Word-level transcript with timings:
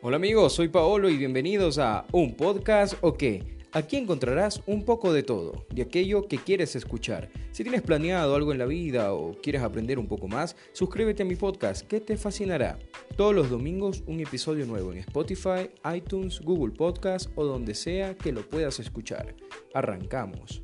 Hola 0.00 0.14
amigos, 0.14 0.52
soy 0.52 0.68
Paolo 0.68 1.10
y 1.10 1.16
bienvenidos 1.16 1.76
a 1.78 2.06
Un 2.12 2.36
Podcast 2.36 2.94
o 3.00 3.14
qué. 3.14 3.58
Aquí 3.72 3.96
encontrarás 3.96 4.62
un 4.66 4.84
poco 4.84 5.12
de 5.12 5.24
todo, 5.24 5.66
de 5.70 5.82
aquello 5.82 6.28
que 6.28 6.38
quieres 6.38 6.76
escuchar. 6.76 7.30
Si 7.50 7.64
tienes 7.64 7.82
planeado 7.82 8.36
algo 8.36 8.52
en 8.52 8.58
la 8.58 8.66
vida 8.66 9.12
o 9.12 9.32
quieres 9.42 9.60
aprender 9.60 9.98
un 9.98 10.06
poco 10.06 10.28
más, 10.28 10.54
suscríbete 10.72 11.24
a 11.24 11.26
mi 11.26 11.34
podcast 11.34 11.84
que 11.84 12.00
te 12.00 12.16
fascinará. 12.16 12.78
Todos 13.16 13.34
los 13.34 13.50
domingos 13.50 14.04
un 14.06 14.20
episodio 14.20 14.66
nuevo 14.66 14.92
en 14.92 14.98
Spotify, 14.98 15.68
iTunes, 15.92 16.40
Google 16.42 16.76
Podcast 16.76 17.32
o 17.34 17.44
donde 17.44 17.74
sea 17.74 18.14
que 18.14 18.30
lo 18.30 18.48
puedas 18.48 18.78
escuchar. 18.78 19.34
Arrancamos. 19.74 20.62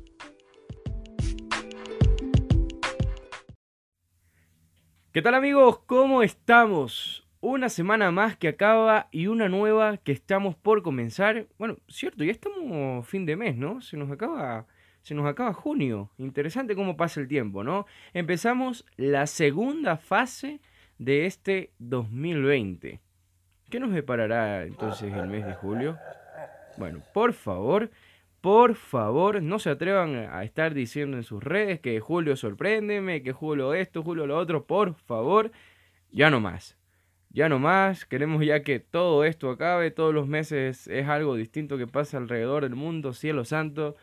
¿Qué 5.11 5.21
tal 5.21 5.33
amigos? 5.33 5.79
¿Cómo 5.85 6.23
estamos? 6.23 7.24
Una 7.47 7.69
semana 7.69 8.09
más 8.09 8.35
que 8.35 8.47
acaba 8.47 9.07
y 9.11 9.27
una 9.27 9.49
nueva 9.49 9.97
que 9.97 10.11
estamos 10.11 10.55
por 10.55 10.81
comenzar. 10.81 11.45
Bueno, 11.59 11.77
cierto, 11.87 12.23
ya 12.23 12.31
estamos 12.31 13.07
fin 13.07 13.27
de 13.27 13.35
mes, 13.35 13.55
¿no? 13.55 13.81
Se 13.81 13.97
nos 13.97 14.09
acaba 14.09 14.65
se 15.03 15.13
nos 15.13 15.27
acaba 15.27 15.53
junio. 15.53 16.09
Interesante 16.17 16.73
cómo 16.73 16.97
pasa 16.97 17.19
el 17.19 17.27
tiempo, 17.27 17.63
¿no? 17.63 17.85
Empezamos 18.15 18.83
la 18.97 19.27
segunda 19.27 19.97
fase 19.97 20.59
de 20.97 21.27
este 21.27 21.71
2020. 21.77 22.99
¿Qué 23.69 23.79
nos 23.79 23.93
deparará 23.93 24.63
entonces 24.63 25.13
el 25.13 25.27
mes 25.27 25.45
de 25.45 25.53
julio? 25.53 25.99
Bueno, 26.77 27.03
por 27.13 27.33
favor, 27.33 27.91
por 28.41 28.73
favor, 28.73 29.43
no 29.43 29.59
se 29.59 29.69
atrevan 29.69 30.15
a 30.15 30.43
estar 30.43 30.73
diciendo 30.73 31.15
en 31.15 31.23
sus 31.23 31.43
redes 31.43 31.79
que 31.79 31.99
Julio 31.99 32.37
sorpréndeme, 32.37 33.21
que 33.21 33.33
Julio 33.33 33.75
esto, 33.75 34.01
Julio 34.01 34.25
lo 34.25 34.35
otro, 34.35 34.65
por 34.65 34.95
favor, 34.95 35.51
ya 36.09 36.31
no 36.31 36.39
más 36.39 36.75
ya 37.35 37.49
no 37.49 37.59
más, 37.59 38.05
queremos 38.05 38.45
ya 38.45 38.63
que 38.63 38.79
todo 38.79 39.25
esto 39.25 39.49
acabe, 39.49 39.91
todos 39.91 40.13
los 40.13 40.25
meses 40.25 40.87
es 40.87 41.05
algo 41.09 41.35
distinto 41.35 41.77
que 41.77 41.85
pasa 41.85 42.15
alrededor 42.15 42.63
del 42.63 42.75
mundo, 42.75 43.11
cielo 43.11 43.43
santo, 43.43 43.97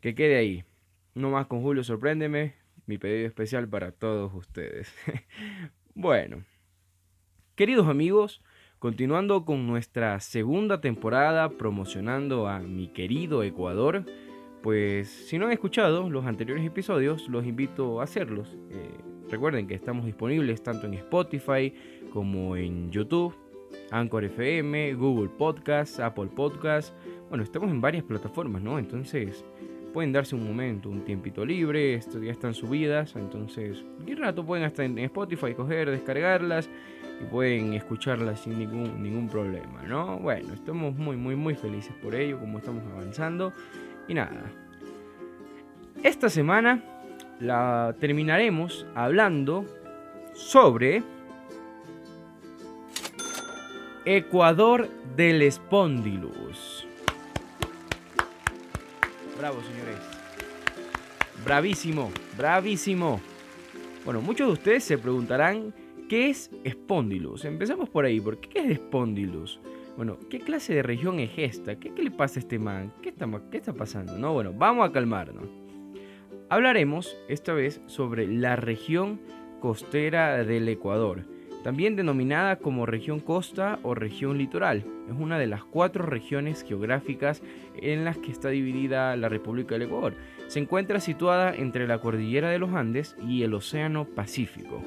que 0.00 0.16
quede 0.16 0.36
ahí. 0.36 0.64
No 1.14 1.30
más 1.30 1.46
con 1.46 1.62
Julio, 1.62 1.84
sorpréndeme, 1.84 2.54
mi 2.86 2.98
pedido 2.98 3.28
especial 3.28 3.68
para 3.68 3.92
todos 3.92 4.34
ustedes. 4.34 4.92
bueno, 5.94 6.42
queridos 7.54 7.86
amigos, 7.86 8.42
continuando 8.80 9.44
con 9.44 9.68
nuestra 9.68 10.18
segunda 10.18 10.80
temporada 10.80 11.50
promocionando 11.50 12.48
a 12.48 12.58
mi 12.58 12.88
querido 12.88 13.44
Ecuador, 13.44 14.04
pues 14.64 15.08
si 15.28 15.38
no 15.38 15.46
han 15.46 15.52
escuchado 15.52 16.10
los 16.10 16.26
anteriores 16.26 16.66
episodios, 16.66 17.28
los 17.28 17.46
invito 17.46 18.00
a 18.00 18.04
hacerlos. 18.04 18.58
Eh, 18.72 19.13
recuerden 19.30 19.66
que 19.66 19.74
estamos 19.74 20.04
disponibles 20.06 20.62
tanto 20.62 20.86
en 20.86 20.94
Spotify, 20.94 21.72
como 22.12 22.56
en 22.56 22.90
YouTube, 22.90 23.34
Anchor 23.90 24.24
FM, 24.24 24.94
Google 24.94 25.28
Podcast, 25.28 26.00
Apple 26.00 26.28
Podcast. 26.34 26.94
Bueno, 27.28 27.44
estamos 27.44 27.70
en 27.70 27.80
varias 27.80 28.04
plataformas, 28.04 28.62
¿no? 28.62 28.78
Entonces 28.78 29.44
pueden 29.92 30.12
darse 30.12 30.34
un 30.34 30.44
momento, 30.44 30.90
un 30.90 31.04
tiempito 31.04 31.44
libre, 31.44 31.94
esto 31.94 32.20
ya 32.20 32.32
están 32.32 32.52
subidas, 32.52 33.14
entonces 33.14 33.84
qué 34.04 34.16
rato 34.16 34.44
pueden 34.44 34.64
estar 34.64 34.84
en 34.84 34.98
Spotify, 34.98 35.54
coger, 35.54 35.88
descargarlas 35.88 36.68
y 37.20 37.24
pueden 37.26 37.74
escucharlas 37.74 38.40
sin 38.40 38.58
ningún, 38.58 39.00
ningún 39.00 39.28
problema, 39.28 39.82
¿no? 39.84 40.18
Bueno, 40.18 40.52
estamos 40.52 40.96
muy, 40.96 41.16
muy, 41.16 41.36
muy 41.36 41.54
felices 41.54 41.94
por 42.02 42.14
ello, 42.16 42.40
como 42.40 42.58
estamos 42.58 42.82
avanzando. 42.92 43.52
Y 44.08 44.14
nada, 44.14 44.50
esta 46.02 46.28
semana 46.28 46.82
la 47.40 47.94
terminaremos 48.00 48.86
hablando 48.94 49.64
sobre 50.34 51.02
Ecuador 54.04 54.88
del 55.16 55.42
Espondilus. 55.42 56.86
Bravo, 59.38 59.60
señores. 59.62 59.98
Bravísimo, 61.44 62.10
bravísimo. 62.36 63.20
Bueno, 64.04 64.20
muchos 64.20 64.46
de 64.46 64.52
ustedes 64.52 64.84
se 64.84 64.98
preguntarán 64.98 65.74
qué 66.08 66.30
es 66.30 66.50
Spondylus. 66.68 67.44
Empezamos 67.44 67.88
por 67.88 68.04
ahí, 68.04 68.20
porque 68.20 68.48
¿qué 68.48 68.72
es 68.72 68.76
Spondylus? 68.76 69.60
Bueno, 69.96 70.18
¿qué 70.28 70.40
clase 70.40 70.74
de 70.74 70.82
región 70.82 71.20
es 71.20 71.30
esta? 71.36 71.76
¿Qué, 71.76 71.90
le 71.90 72.10
pasa 72.10 72.38
a 72.38 72.42
este 72.42 72.58
man? 72.58 72.92
¿Qué 73.00 73.10
está, 73.10 73.26
¿Qué 73.50 73.58
está 73.58 73.72
pasando? 73.72 74.18
No, 74.18 74.32
bueno, 74.32 74.52
vamos 74.52 74.88
a 74.88 74.92
calmarnos. 74.92 75.63
Hablaremos 76.48 77.16
esta 77.28 77.52
vez 77.52 77.80
sobre 77.86 78.26
la 78.26 78.56
región 78.56 79.20
costera 79.60 80.44
del 80.44 80.68
Ecuador 80.68 81.24
también 81.64 81.96
denominada 81.96 82.56
como 82.56 82.84
región 82.84 83.20
costa 83.20 83.78
o 83.82 83.94
región 83.94 84.36
litoral. 84.36 84.84
Es 85.08 85.14
una 85.18 85.38
de 85.38 85.46
las 85.46 85.64
cuatro 85.64 86.04
regiones 86.04 86.62
geográficas 86.62 87.42
en 87.80 88.04
las 88.04 88.18
que 88.18 88.30
está 88.30 88.50
dividida 88.50 89.16
la 89.16 89.30
República 89.30 89.74
del 89.74 89.88
Ecuador. 89.88 90.14
Se 90.46 90.60
encuentra 90.60 91.00
situada 91.00 91.54
entre 91.54 91.88
la 91.88 92.00
cordillera 92.00 92.50
de 92.50 92.58
los 92.58 92.74
Andes 92.74 93.16
y 93.26 93.44
el 93.44 93.54
Océano 93.54 94.04
Pacífico. 94.04 94.82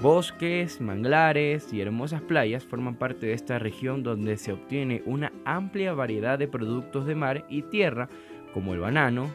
Bosques, 0.00 0.80
manglares 0.80 1.74
y 1.74 1.82
hermosas 1.82 2.22
playas 2.22 2.64
forman 2.64 2.96
parte 2.96 3.26
de 3.26 3.34
esta 3.34 3.58
región 3.58 4.02
donde 4.02 4.38
se 4.38 4.52
obtiene 4.52 5.02
una 5.04 5.30
amplia 5.44 5.92
variedad 5.92 6.38
de 6.38 6.48
productos 6.48 7.04
de 7.04 7.14
mar 7.14 7.44
y 7.50 7.62
tierra 7.62 8.08
como 8.54 8.72
el 8.72 8.80
banano, 8.80 9.30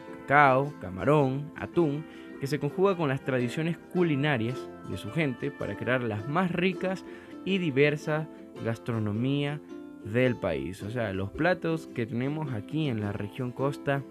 camarón, 0.80 1.50
atún, 1.56 2.04
que 2.40 2.46
se 2.46 2.60
conjuga 2.60 2.96
con 2.96 3.08
las 3.08 3.24
tradiciones 3.24 3.76
culinarias 3.92 4.68
de 4.88 4.96
su 4.96 5.10
gente 5.10 5.50
para 5.50 5.76
crear 5.76 6.02
las 6.02 6.28
más 6.28 6.50
ricas 6.52 7.04
y 7.44 7.58
diversas 7.58 8.28
gastronomía 8.64 9.60
del 10.04 10.36
país. 10.36 10.82
O 10.82 10.90
sea, 10.90 11.12
los 11.12 11.30
platos 11.30 11.88
que 11.88 12.06
tenemos 12.06 12.52
aquí 12.52 12.88
en 12.88 13.00
la 13.00 13.12
región 13.12 13.52
costa 13.52 14.02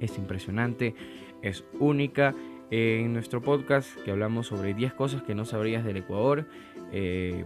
es 0.00 0.18
impresionante, 0.18 0.94
es 1.42 1.64
única. 1.78 2.34
En 2.70 3.12
nuestro 3.12 3.40
podcast 3.40 3.94
que 4.00 4.10
hablamos 4.10 4.48
sobre 4.48 4.74
10 4.74 4.94
cosas 4.94 5.22
que 5.22 5.34
no 5.34 5.44
sabrías 5.44 5.84
del 5.84 5.98
Ecuador, 5.98 6.46
eh, 6.92 7.44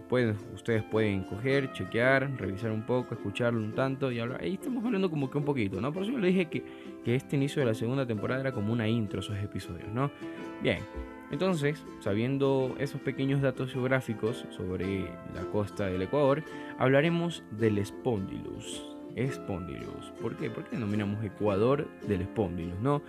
ustedes 0.55 0.83
pueden 0.85 1.25
coger, 1.25 1.73
chequear, 1.73 2.31
revisar 2.39 2.71
un 2.71 2.87
poco, 2.87 3.15
escucharlo 3.15 3.61
un 3.61 3.75
tanto 3.75 4.13
y 4.13 4.21
hablar. 4.21 4.41
Ahí 4.43 4.55
estamos 4.55 4.85
hablando 4.85 5.11
como 5.11 5.29
que 5.31 5.37
un 5.37 5.45
poquito, 5.45 5.81
¿no? 5.81 5.93
Por 5.93 6.05
eso 6.05 6.17
le 6.17 6.29
dije 6.29 6.47
que, 6.47 6.63
que 7.09 7.15
este 7.15 7.37
inicio 7.37 7.61
de 7.61 7.67
la 7.67 7.73
segunda 7.73 8.05
temporada 8.05 8.43
era 8.43 8.53
como 8.53 8.71
una 8.71 8.87
intro 8.87 9.21
esos 9.21 9.39
episodios, 9.39 9.89
¿no? 9.95 10.11
Bien, 10.63 10.81
entonces, 11.31 11.83
sabiendo 12.01 12.77
esos 12.79 13.01
pequeños 13.01 13.41
datos 13.41 13.73
geográficos 13.73 14.45
sobre 14.51 15.05
la 15.35 15.41
costa 15.51 15.87
del 15.87 16.03
Ecuador, 16.03 16.43
hablaremos 16.77 17.45
del 17.51 17.83
Spondylus. 17.83 18.95
Spondylus. 19.27 20.13
¿Por 20.21 20.37
qué? 20.37 20.51
¿Por 20.51 20.65
qué 20.65 20.77
denominamos 20.77 21.25
Ecuador 21.25 21.89
del 22.07 22.25
Spondylus? 22.25 22.79
No, 22.81 23.01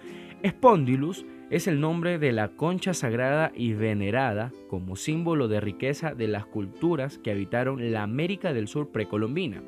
Spondylus 0.48 1.26
es 1.50 1.68
el 1.68 1.82
nombre 1.82 2.20
de 2.20 2.32
la 2.32 2.48
concha 2.56 2.94
sagrada 2.94 3.52
y 3.54 3.74
venerada 3.74 4.54
como 4.70 4.96
símbolo 4.96 5.50
de 5.50 5.60
riqueza 5.60 6.16
de 6.16 6.30
las 6.30 6.46
culturas 6.46 7.18
que 7.18 7.32
habitaron 7.32 7.92
la 7.92 8.04
América 8.04 8.54
del 8.54 8.70
Sur 8.70 8.94
precolombina. 8.94 9.62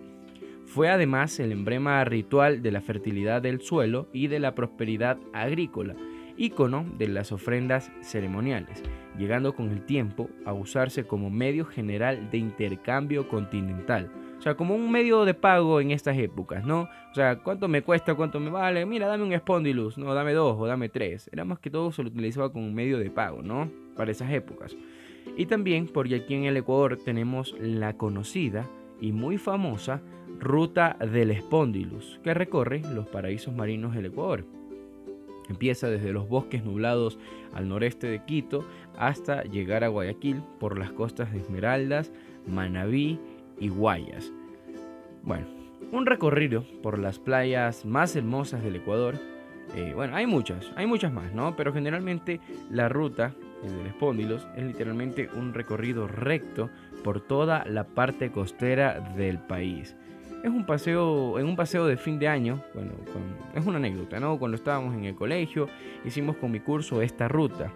Fue 0.74 0.90
además 0.90 1.40
el 1.40 1.52
emblema 1.52 2.04
ritual 2.06 2.62
de 2.62 2.72
la 2.72 2.82
fertilidad 2.82 3.42
del 3.42 3.62
suelo 3.62 4.08
y 4.14 4.28
de 4.28 4.40
la 4.40 4.56
prosperidad 4.56 5.18
agrícola, 5.34 5.96
ícono 6.38 6.86
de 6.98 7.10
las 7.10 7.32
ofrendas 7.32 7.92
ceremoniales, 8.02 8.82
llegando 9.18 9.54
con 9.54 9.70
el 9.70 9.86
tiempo 9.86 10.30
a 10.46 10.54
usarse 10.54 11.06
como 11.06 11.30
medio 11.30 11.66
general 11.66 12.30
de 12.32 12.38
intercambio 12.38 13.28
continental 13.28 14.10
o 14.42 14.44
sea, 14.44 14.56
como 14.56 14.74
un 14.74 14.90
medio 14.90 15.24
de 15.24 15.36
pago 15.36 15.80
en 15.82 15.92
estas 15.92 16.18
épocas, 16.18 16.66
¿no? 16.66 16.90
O 17.12 17.14
sea, 17.14 17.38
¿cuánto 17.44 17.68
me 17.68 17.84
cuesta? 17.84 18.16
¿Cuánto 18.16 18.40
me 18.40 18.50
vale? 18.50 18.88
Mira, 18.88 19.06
dame 19.06 19.24
un 19.24 19.38
Spondylus, 19.38 20.00
no, 20.00 20.16
dame 20.16 20.34
dos 20.34 20.56
o 20.60 20.66
dame 20.66 20.90
tres. 20.90 21.30
Era 21.32 21.46
más 21.46 21.60
que 21.60 21.70
todo 21.70 21.92
se 21.92 22.02
lo 22.02 22.10
utilizaba 22.10 22.52
como 22.52 22.66
un 22.66 22.74
medio 22.74 22.98
de 22.98 23.12
pago, 23.12 23.44
¿no? 23.44 23.70
Para 23.96 24.10
esas 24.10 24.32
épocas. 24.32 24.76
Y 25.38 25.46
también 25.46 25.86
porque 25.86 26.16
aquí 26.16 26.34
en 26.34 26.46
el 26.46 26.58
Ecuador 26.58 26.98
tenemos 27.06 27.54
la 27.60 27.98
conocida 27.98 28.68
y 29.00 29.12
muy 29.12 29.38
famosa 29.38 30.02
Ruta 30.42 30.98
del 31.00 31.40
Spondylus, 31.40 32.20
que 32.24 32.34
recorre 32.34 32.82
los 32.96 33.08
paraísos 33.08 33.56
marinos 33.56 33.94
del 33.94 34.08
Ecuador. 34.08 34.44
Empieza 35.48 35.88
desde 35.88 36.12
los 36.12 36.28
bosques 36.28 36.66
nublados 36.66 37.20
al 37.54 37.70
noreste 37.70 38.08
de 38.08 38.26
Quito 38.26 38.66
hasta 38.98 39.44
llegar 39.44 39.84
a 39.84 39.90
Guayaquil 39.90 40.42
por 40.60 40.80
las 40.80 40.92
costas 40.94 41.32
de 41.32 41.38
Esmeraldas, 41.38 42.12
Manabí 42.48 43.20
y 43.60 43.70
Guayas. 43.70 44.34
Bueno, 45.22 45.46
un 45.92 46.08
recorrido 46.08 46.66
por 46.82 46.98
las 46.98 47.20
playas 47.20 47.86
más 47.86 48.16
hermosas 48.16 48.64
del 48.64 48.78
Ecuador. 48.78 49.20
Eh, 49.76 49.92
bueno, 49.94 50.16
hay 50.16 50.26
muchas, 50.26 50.72
hay 50.76 50.88
muchas 50.88 51.14
más, 51.14 51.32
¿no? 51.36 51.56
Pero 51.56 51.72
generalmente 51.72 52.40
la 52.72 52.90
ruta 52.90 53.36
del 53.62 53.86
Espóndilos 53.86 54.48
es 54.56 54.64
literalmente 54.64 55.30
un 55.36 55.54
recorrido 55.54 56.08
recto 56.08 56.72
por 57.04 57.22
toda 57.22 57.64
la 57.66 57.84
parte 57.84 58.32
costera 58.32 59.00
del 59.16 59.38
país. 59.38 59.96
Es 60.44 60.50
un 60.50 60.66
paseo, 60.66 61.40
en 61.40 61.46
un 61.46 61.56
paseo 61.56 61.86
de 61.86 61.98
fin 61.98 62.18
de 62.20 62.28
año, 62.28 62.64
bueno, 62.74 62.92
es 63.54 63.66
una 63.66 63.78
anécdota, 63.78 64.20
¿no? 64.20 64.40
Cuando 64.40 64.56
estábamos 64.56 64.96
en 64.96 65.06
el 65.06 65.16
colegio, 65.16 65.68
hicimos 66.04 66.36
con 66.38 66.52
mi 66.52 66.60
curso 66.60 67.02
esta 67.02 67.28
ruta. 67.28 67.72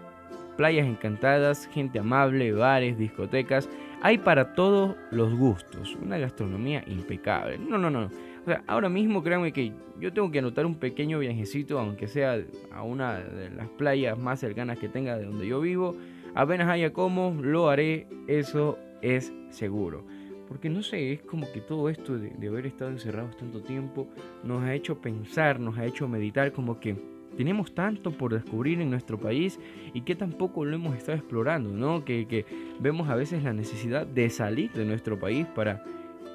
playas 0.56 0.86
encantadas, 0.86 1.68
gente 1.72 1.98
amable, 1.98 2.52
bares, 2.52 2.98
discotecas. 2.98 3.68
Hay 4.02 4.18
para 4.18 4.54
todos 4.54 4.96
los 5.10 5.34
gustos. 5.34 5.96
Una 6.02 6.18
gastronomía 6.18 6.82
impecable. 6.86 7.58
No, 7.58 7.78
no, 7.78 7.90
no. 7.90 8.10
Ahora 8.66 8.88
mismo 8.88 9.22
créanme 9.22 9.52
que 9.52 9.72
yo 9.98 10.12
tengo 10.12 10.30
que 10.30 10.38
anotar 10.38 10.66
un 10.66 10.76
pequeño 10.76 11.18
viajecito, 11.18 11.78
aunque 11.78 12.06
sea 12.06 12.38
a 12.72 12.82
una 12.82 13.18
de 13.18 13.50
las 13.50 13.68
playas 13.70 14.18
más 14.18 14.40
cercanas 14.40 14.78
que 14.78 14.88
tenga 14.88 15.16
de 15.16 15.24
donde 15.24 15.46
yo 15.46 15.60
vivo. 15.60 15.96
Apenas 16.34 16.68
haya 16.68 16.92
como, 16.92 17.36
lo 17.40 17.68
haré, 17.68 18.06
eso 18.28 18.78
es 19.02 19.32
seguro. 19.50 20.04
Porque 20.48 20.68
no 20.70 20.82
sé, 20.82 21.12
es 21.12 21.22
como 21.22 21.50
que 21.52 21.60
todo 21.60 21.88
esto 21.88 22.16
de, 22.18 22.32
haber 22.46 22.66
estado 22.66 22.90
encerrados 22.90 23.36
tanto 23.36 23.62
tiempo 23.62 24.08
nos 24.44 24.62
ha 24.62 24.74
hecho 24.74 25.00
pensar, 25.00 25.58
nos 25.60 25.76
ha 25.78 25.84
hecho 25.84 26.08
meditar 26.08 26.52
como 26.52 26.78
que 26.78 26.96
tenemos 27.36 27.74
tanto 27.74 28.12
por 28.12 28.32
descubrir 28.32 28.80
en 28.80 28.90
nuestro 28.90 29.18
país 29.18 29.58
y 29.92 30.02
que 30.02 30.14
tampoco 30.14 30.64
lo 30.64 30.76
hemos 30.76 30.96
estado 30.96 31.18
explorando, 31.18 31.70
¿no? 31.70 32.04
Que, 32.04 32.46
vemos 32.80 33.08
a 33.08 33.14
veces 33.14 33.42
la 33.42 33.52
necesidad 33.52 34.06
de 34.06 34.30
salir 34.30 34.72
de 34.72 34.84
nuestro 34.84 35.18
país 35.18 35.46
para 35.54 35.84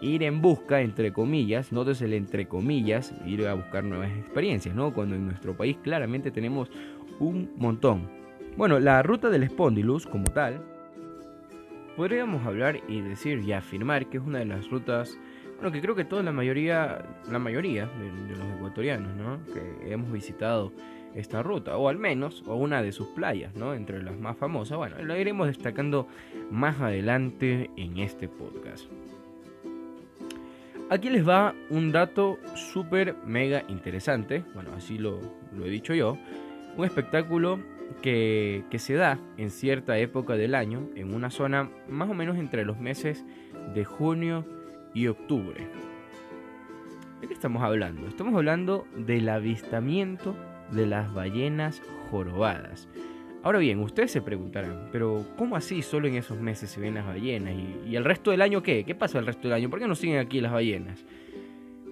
ir 0.02 0.24
en 0.24 0.42
busca, 0.42 0.82
entre 0.82 1.12
comillas, 1.12 1.72
no 1.72 1.84
el 1.84 2.14
entre 2.14 2.48
comillas, 2.48 3.14
ir 3.26 3.48
a 3.48 3.54
buscar 3.54 3.84
nuevas 3.84 4.12
experiencias, 4.18 4.76
¿no? 4.76 4.94
Cuando 4.94 5.16
en 5.16 5.26
nuestro 5.26 5.56
país 5.56 5.78
claramente 5.82 6.32
tenemos 6.32 6.70
un 7.20 7.52
montón. 7.58 8.10
Bueno, 8.58 8.80
la 8.80 9.02
ruta 9.02 9.30
del 9.30 9.48
Spondylus 9.50 10.06
como 10.06 10.30
tal, 10.32 10.62
podríamos 11.96 12.46
hablar 12.46 12.80
y 12.88 13.02
decir 13.02 13.40
y 13.40 13.54
afirmar 13.54 14.08
que 14.08 14.18
es 14.18 14.24
una 14.24 14.40
de 14.40 14.46
las 14.46 14.70
rutas 14.70 15.18
bueno, 15.62 15.74
que 15.74 15.82
creo 15.82 15.94
que 15.94 16.06
toda 16.06 16.24
la 16.24 16.32
mayoría, 16.32 17.06
la 17.30 17.38
mayoría 17.38 17.86
de, 17.86 18.36
los 18.36 18.56
ecuatorianos, 18.56 19.16
¿no? 19.16 19.46
Que 19.54 19.94
hemos 19.94 20.12
visitado 20.12 20.74
esta 21.14 21.44
ruta, 21.44 21.78
o 21.78 21.88
al 21.88 22.00
menos, 22.00 22.44
o 22.48 22.56
una 22.56 22.82
de 22.82 22.92
sus 22.92 23.10
playas, 23.10 23.54
¿no? 23.54 23.76
Entre 23.76 24.02
las 24.02 24.18
más 24.18 24.36
famosas. 24.38 24.80
Bueno, 24.80 24.96
lo 25.04 25.16
iremos 25.16 25.46
destacando 25.46 26.08
más 26.50 26.82
adelante 26.82 27.70
en 27.78 28.00
este 28.00 28.28
podcast. 28.28 28.88
Aquí 30.90 31.12
les 31.12 31.30
va 31.30 31.54
un 31.70 31.92
dato 31.92 32.40
súper 32.56 33.16
mega 33.28 33.64
interesante, 33.68 34.44
bueno, 34.56 34.72
así 34.76 34.98
lo, 34.98 35.20
lo, 35.56 35.68
he 35.68 35.70
dicho 35.70 35.94
yo, 35.94 36.18
un 36.76 36.86
espectáculo 36.86 37.60
que, 38.02 38.64
se 38.78 38.94
da 38.94 39.20
en 39.38 39.50
cierta 39.50 39.98
época 39.98 40.36
del 40.36 40.56
año, 40.56 40.90
en 40.96 41.14
una 41.14 41.30
zona 41.30 41.70
más 41.88 42.10
o 42.10 42.14
menos 42.14 42.38
entre 42.38 42.66
los 42.66 42.80
meses 42.80 43.26
de 43.74 43.86
junio 43.86 44.46
y 44.94 45.08
octubre. 45.08 45.68
¿De 47.22 47.28
qué 47.28 47.34
estamos 47.34 47.62
hablando? 47.64 48.08
Estamos 48.08 48.34
hablando 48.34 48.88
del 48.96 49.30
avistamiento 49.30 50.36
de 50.72 50.88
las 50.88 51.14
ballenas 51.14 51.82
jorobadas. 52.10 52.88
Ahora 53.44 53.58
bien, 53.58 53.80
ustedes 53.80 54.12
se 54.12 54.22
preguntarán, 54.22 54.90
pero 54.92 55.26
¿cómo 55.36 55.56
así 55.56 55.82
solo 55.82 56.08
en 56.08 56.16
esos 56.16 56.40
meses 56.40 56.70
se 56.70 56.80
ven 56.80 56.94
las 56.94 57.06
ballenas? 57.06 57.56
¿Y, 57.88 57.96
el 57.96 58.06
resto 58.06 58.30
del 58.30 58.42
año 58.42 58.62
qué? 58.62 58.84
¿Qué 58.84 58.94
pasa 58.94 59.18
el 59.18 59.26
resto 59.26 59.48
del 59.48 59.54
año? 59.54 59.70
¿Por 59.70 59.80
qué 59.80 59.88
no 59.88 59.96
siguen 59.96 60.20
aquí 60.20 60.42
las 60.42 60.52
ballenas? 60.52 61.04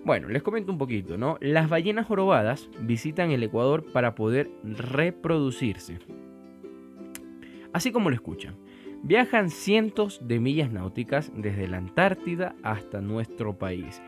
Bueno, 0.05 0.29
les 0.29 0.41
comento 0.41 0.71
un 0.71 0.77
poquito, 0.77 1.17
¿no? 1.17 1.37
Las 1.41 1.69
ballenas 1.69 2.07
jorobadas 2.07 2.69
visitan 2.81 3.31
el 3.31 3.43
Ecuador 3.43 3.85
para 3.91 4.15
poder 4.15 4.49
reproducirse. 4.63 5.99
Así 7.73 7.91
como 7.91 8.09
lo 8.09 8.15
escuchan. 8.15 8.55
Viajan 9.03 9.49
cientos 9.49 10.19
de 10.27 10.39
millas 10.39 10.71
náuticas 10.71 11.31
desde 11.35 11.67
la 11.67 11.77
Antártida 11.77 12.55
hasta 12.63 13.01
nuestro 13.01 13.57
país. 13.57 14.01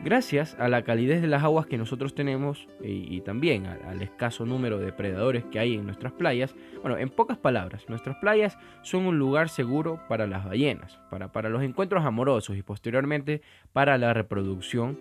Gracias 0.00 0.54
a 0.60 0.68
la 0.68 0.82
calidez 0.82 1.22
de 1.22 1.26
las 1.26 1.42
aguas 1.42 1.66
que 1.66 1.78
nosotros 1.78 2.14
tenemos 2.14 2.68
y, 2.82 3.20
también 3.22 3.66
al, 3.66 4.02
escaso 4.02 4.44
número 4.44 4.78
de 4.78 4.92
predadores 4.92 5.44
que 5.44 5.58
hay 5.58 5.74
en 5.74 5.86
nuestras 5.86 6.12
playas, 6.12 6.54
bueno, 6.82 6.98
en 6.98 7.08
pocas 7.08 7.38
palabras, 7.38 7.88
nuestras 7.88 8.16
playas 8.16 8.58
son 8.82 9.06
un 9.06 9.18
lugar 9.18 9.48
seguro 9.48 9.98
para 10.08 10.26
las 10.26 10.44
ballenas, 10.44 11.00
para, 11.10 11.32
para 11.32 11.48
los 11.48 11.62
encuentros 11.62 12.04
amorosos 12.04 12.56
y 12.56 12.62
posteriormente 12.62 13.40
para 13.72 13.96
la 13.96 14.12
reproducción. 14.12 14.98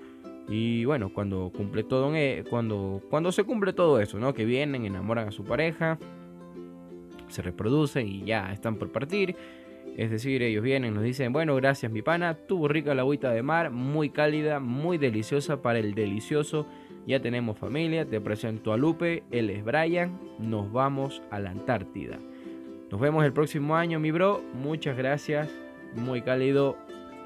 Y 0.48 0.86
bueno, 0.86 1.12
cuando 1.14 1.52
cumple 1.56 1.84
todo, 1.84 2.14
cuando, 2.50 3.02
cuando 3.10 3.32
se 3.32 3.44
cumple 3.44 3.74
todo 3.74 4.00
eso, 4.00 4.18
¿no? 4.20 4.34
Que 4.34 4.46
vienen, 4.46 4.86
enamoran 4.86 5.28
a 5.28 5.32
su 5.32 5.44
pareja, 5.44 5.98
se 7.28 7.42
reproducen 7.42 8.08
y 8.08 8.24
ya 8.26 8.54
están 8.54 8.76
por 8.76 8.92
partir. 8.92 9.36
Es 9.96 10.12
decir, 10.12 10.44
ellos 10.44 10.62
vienen, 10.62 10.94
nos 10.94 11.04
dicen, 11.04 11.32
bueno, 11.32 11.56
gracias 11.56 11.90
mi 11.90 12.02
pana, 12.02 12.34
tuvo 12.34 12.68
rica 12.68 12.94
la 12.94 13.04
agüita 13.04 13.32
de 13.32 13.42
mar, 13.42 13.72
muy 13.72 14.10
cálida, 14.10 14.60
muy 14.60 14.98
deliciosa 14.98 15.62
para 15.62 15.80
el 15.80 15.96
delicioso. 15.96 16.68
Ya 17.08 17.22
tenemos 17.22 17.58
familia, 17.58 18.06
te 18.06 18.20
presento 18.20 18.74
a 18.74 18.78
Lupe, 18.78 19.24
él 19.32 19.50
es 19.50 19.64
Brian, 19.64 20.20
nos 20.38 20.72
vamos 20.72 21.22
a 21.32 21.40
la 21.40 21.52
Antártida. 21.52 22.20
Nos 22.92 23.00
vemos 23.00 23.24
el 23.24 23.32
próximo 23.32 23.76
año, 23.76 24.00
mi 24.00 24.12
bro. 24.12 24.44
Muchas 24.54 24.98
gracias, 24.98 25.50
muy 25.96 26.22
cálido, 26.22 26.78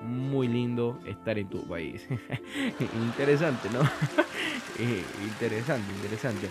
muy 0.03 0.47
lindo 0.47 0.99
estar 1.07 1.39
en 1.39 1.49
tu 1.49 1.67
país. 1.67 2.07
interesante, 2.93 3.67
¿no? 3.73 3.79
interesante, 5.27 5.91
interesante. 5.95 6.49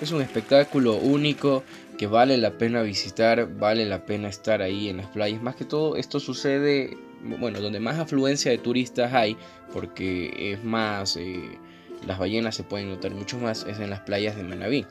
Es 0.00 0.12
un 0.12 0.22
espectáculo 0.22 0.96
único 0.96 1.62
que 1.98 2.06
vale 2.06 2.38
la 2.38 2.52
pena 2.52 2.80
visitar, 2.80 3.46
vale 3.58 3.84
la 3.84 4.06
pena 4.06 4.28
estar 4.28 4.62
ahí 4.62 4.88
en 4.88 4.96
las 4.96 5.06
playas. 5.08 5.42
Más 5.42 5.56
que 5.56 5.66
todo, 5.66 5.96
esto 5.96 6.18
sucede, 6.20 6.96
bueno, 7.22 7.60
donde 7.60 7.80
más 7.80 7.98
afluencia 7.98 8.50
de 8.50 8.56
turistas 8.56 9.12
hay, 9.12 9.36
porque 9.74 10.52
es 10.52 10.64
más, 10.64 11.16
eh, 11.16 11.58
las 12.06 12.18
ballenas 12.18 12.54
se 12.54 12.62
pueden 12.62 12.88
notar 12.88 13.10
mucho 13.10 13.38
más, 13.38 13.66
es 13.68 13.78
en 13.78 13.90
las 13.90 14.00
playas 14.00 14.36
de 14.36 14.42
Manabí. 14.42 14.86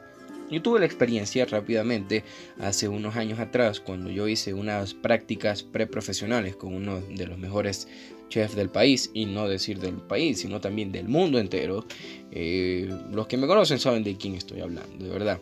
Yo 0.52 0.62
tuve 0.62 0.80
la 0.80 0.86
experiencia 0.86 1.46
rápidamente 1.46 2.24
hace 2.60 2.88
unos 2.88 3.16
años 3.16 3.40
atrás 3.40 3.80
cuando 3.80 4.12
yo 4.12 4.28
hice 4.28 4.54
unas 4.54 4.94
prácticas 4.94 5.64
preprofesionales 5.64 6.56
con 6.56 6.76
uno 6.76 7.02
de 7.02 7.26
los 7.26 7.38
mejores 7.40 7.88
chefs 8.30 8.56
del 8.56 8.70
país 8.70 9.12
y 9.14 9.26
no 9.26 9.48
decir 9.48 9.80
del 9.80 9.96
país 9.96 10.40
sino 10.40 10.62
también 10.62 10.92
del 10.92 11.08
mundo 11.08 11.40
entero. 11.40 11.86
Eh, 12.32 12.90
los 13.12 13.28
que 13.28 13.38
me 13.38 13.48
conocen 13.48 13.80
saben 13.80 14.04
de 14.04 14.16
quién 14.16 14.36
estoy 14.36 14.62
hablando, 14.62 15.04
de 15.04 15.10
verdad. 15.12 15.40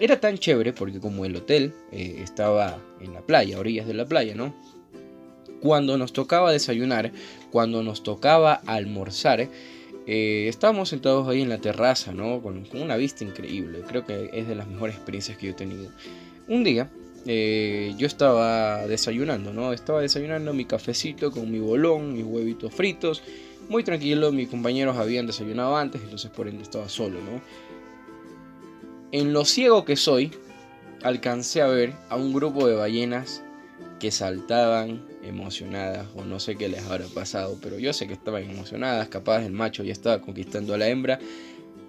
Era 0.00 0.18
tan 0.20 0.38
chévere 0.38 0.72
porque 0.72 0.98
como 0.98 1.24
el 1.24 1.36
hotel 1.36 1.72
eh, 1.92 2.16
estaba 2.22 2.82
en 3.00 3.14
la 3.14 3.20
playa, 3.20 3.58
orillas 3.58 3.86
de 3.86 3.94
la 3.94 4.06
playa, 4.06 4.34
¿no? 4.34 4.54
Cuando 5.60 5.96
nos 5.96 6.12
tocaba 6.12 6.52
desayunar, 6.52 7.12
cuando 7.50 7.82
nos 7.82 8.02
tocaba 8.02 8.54
almorzar, 8.66 9.48
eh, 10.06 10.46
estábamos 10.48 10.90
sentados 10.90 11.28
ahí 11.28 11.42
en 11.42 11.48
la 11.48 11.58
terraza, 11.58 12.12
¿no? 12.12 12.42
Con, 12.42 12.66
una 12.74 12.96
vista 12.96 13.24
increíble. 13.24 13.82
Creo 13.88 14.04
que 14.04 14.30
es 14.32 14.48
de 14.48 14.54
las 14.54 14.66
mejores 14.66 14.96
experiencias 14.96 15.38
que 15.38 15.46
yo 15.46 15.52
he 15.52 15.56
tenido. 15.56 15.90
Un 16.48 16.64
día 16.64 16.90
eh, 17.26 17.94
yo 17.96 18.06
estaba 18.06 18.86
desayunando, 18.86 19.52
¿no? 19.52 19.72
Estaba 19.72 20.00
desayunando 20.00 20.52
mi 20.52 20.64
cafecito 20.64 21.30
con 21.30 21.50
mi 21.50 21.58
bolón, 21.58 22.12
mis 22.12 22.24
huevitos 22.24 22.74
fritos. 22.74 23.22
Muy 23.68 23.82
tranquilo, 23.82 24.30
mis 24.30 24.48
compañeros 24.48 24.96
habían 24.96 25.26
desayunado 25.26 25.76
antes, 25.76 26.02
entonces 26.02 26.30
por 26.30 26.48
ende 26.48 26.62
estaba 26.62 26.88
solo, 26.88 27.20
¿no? 27.20 27.40
En 29.10 29.32
lo 29.32 29.44
ciego 29.44 29.84
que 29.84 29.96
soy, 29.96 30.32
alcancé 31.02 31.62
a 31.62 31.66
ver 31.68 31.92
a 32.10 32.16
un 32.16 32.32
grupo 32.32 32.66
de 32.66 32.74
ballenas 32.74 33.42
que 34.00 34.10
saltaban 34.10 35.06
emocionadas 35.22 36.06
o 36.14 36.24
no 36.24 36.40
sé 36.40 36.56
qué 36.56 36.68
les 36.68 36.82
habrá 36.82 37.06
pasado, 37.06 37.56
pero 37.62 37.78
yo 37.78 37.92
sé 37.92 38.06
que 38.06 38.12
estaban 38.12 38.42
emocionadas, 38.42 39.08
capaz 39.08 39.44
el 39.44 39.52
macho 39.52 39.82
ya 39.82 39.92
estaba 39.92 40.20
conquistando 40.20 40.74
a 40.74 40.78
la 40.78 40.88
hembra, 40.88 41.18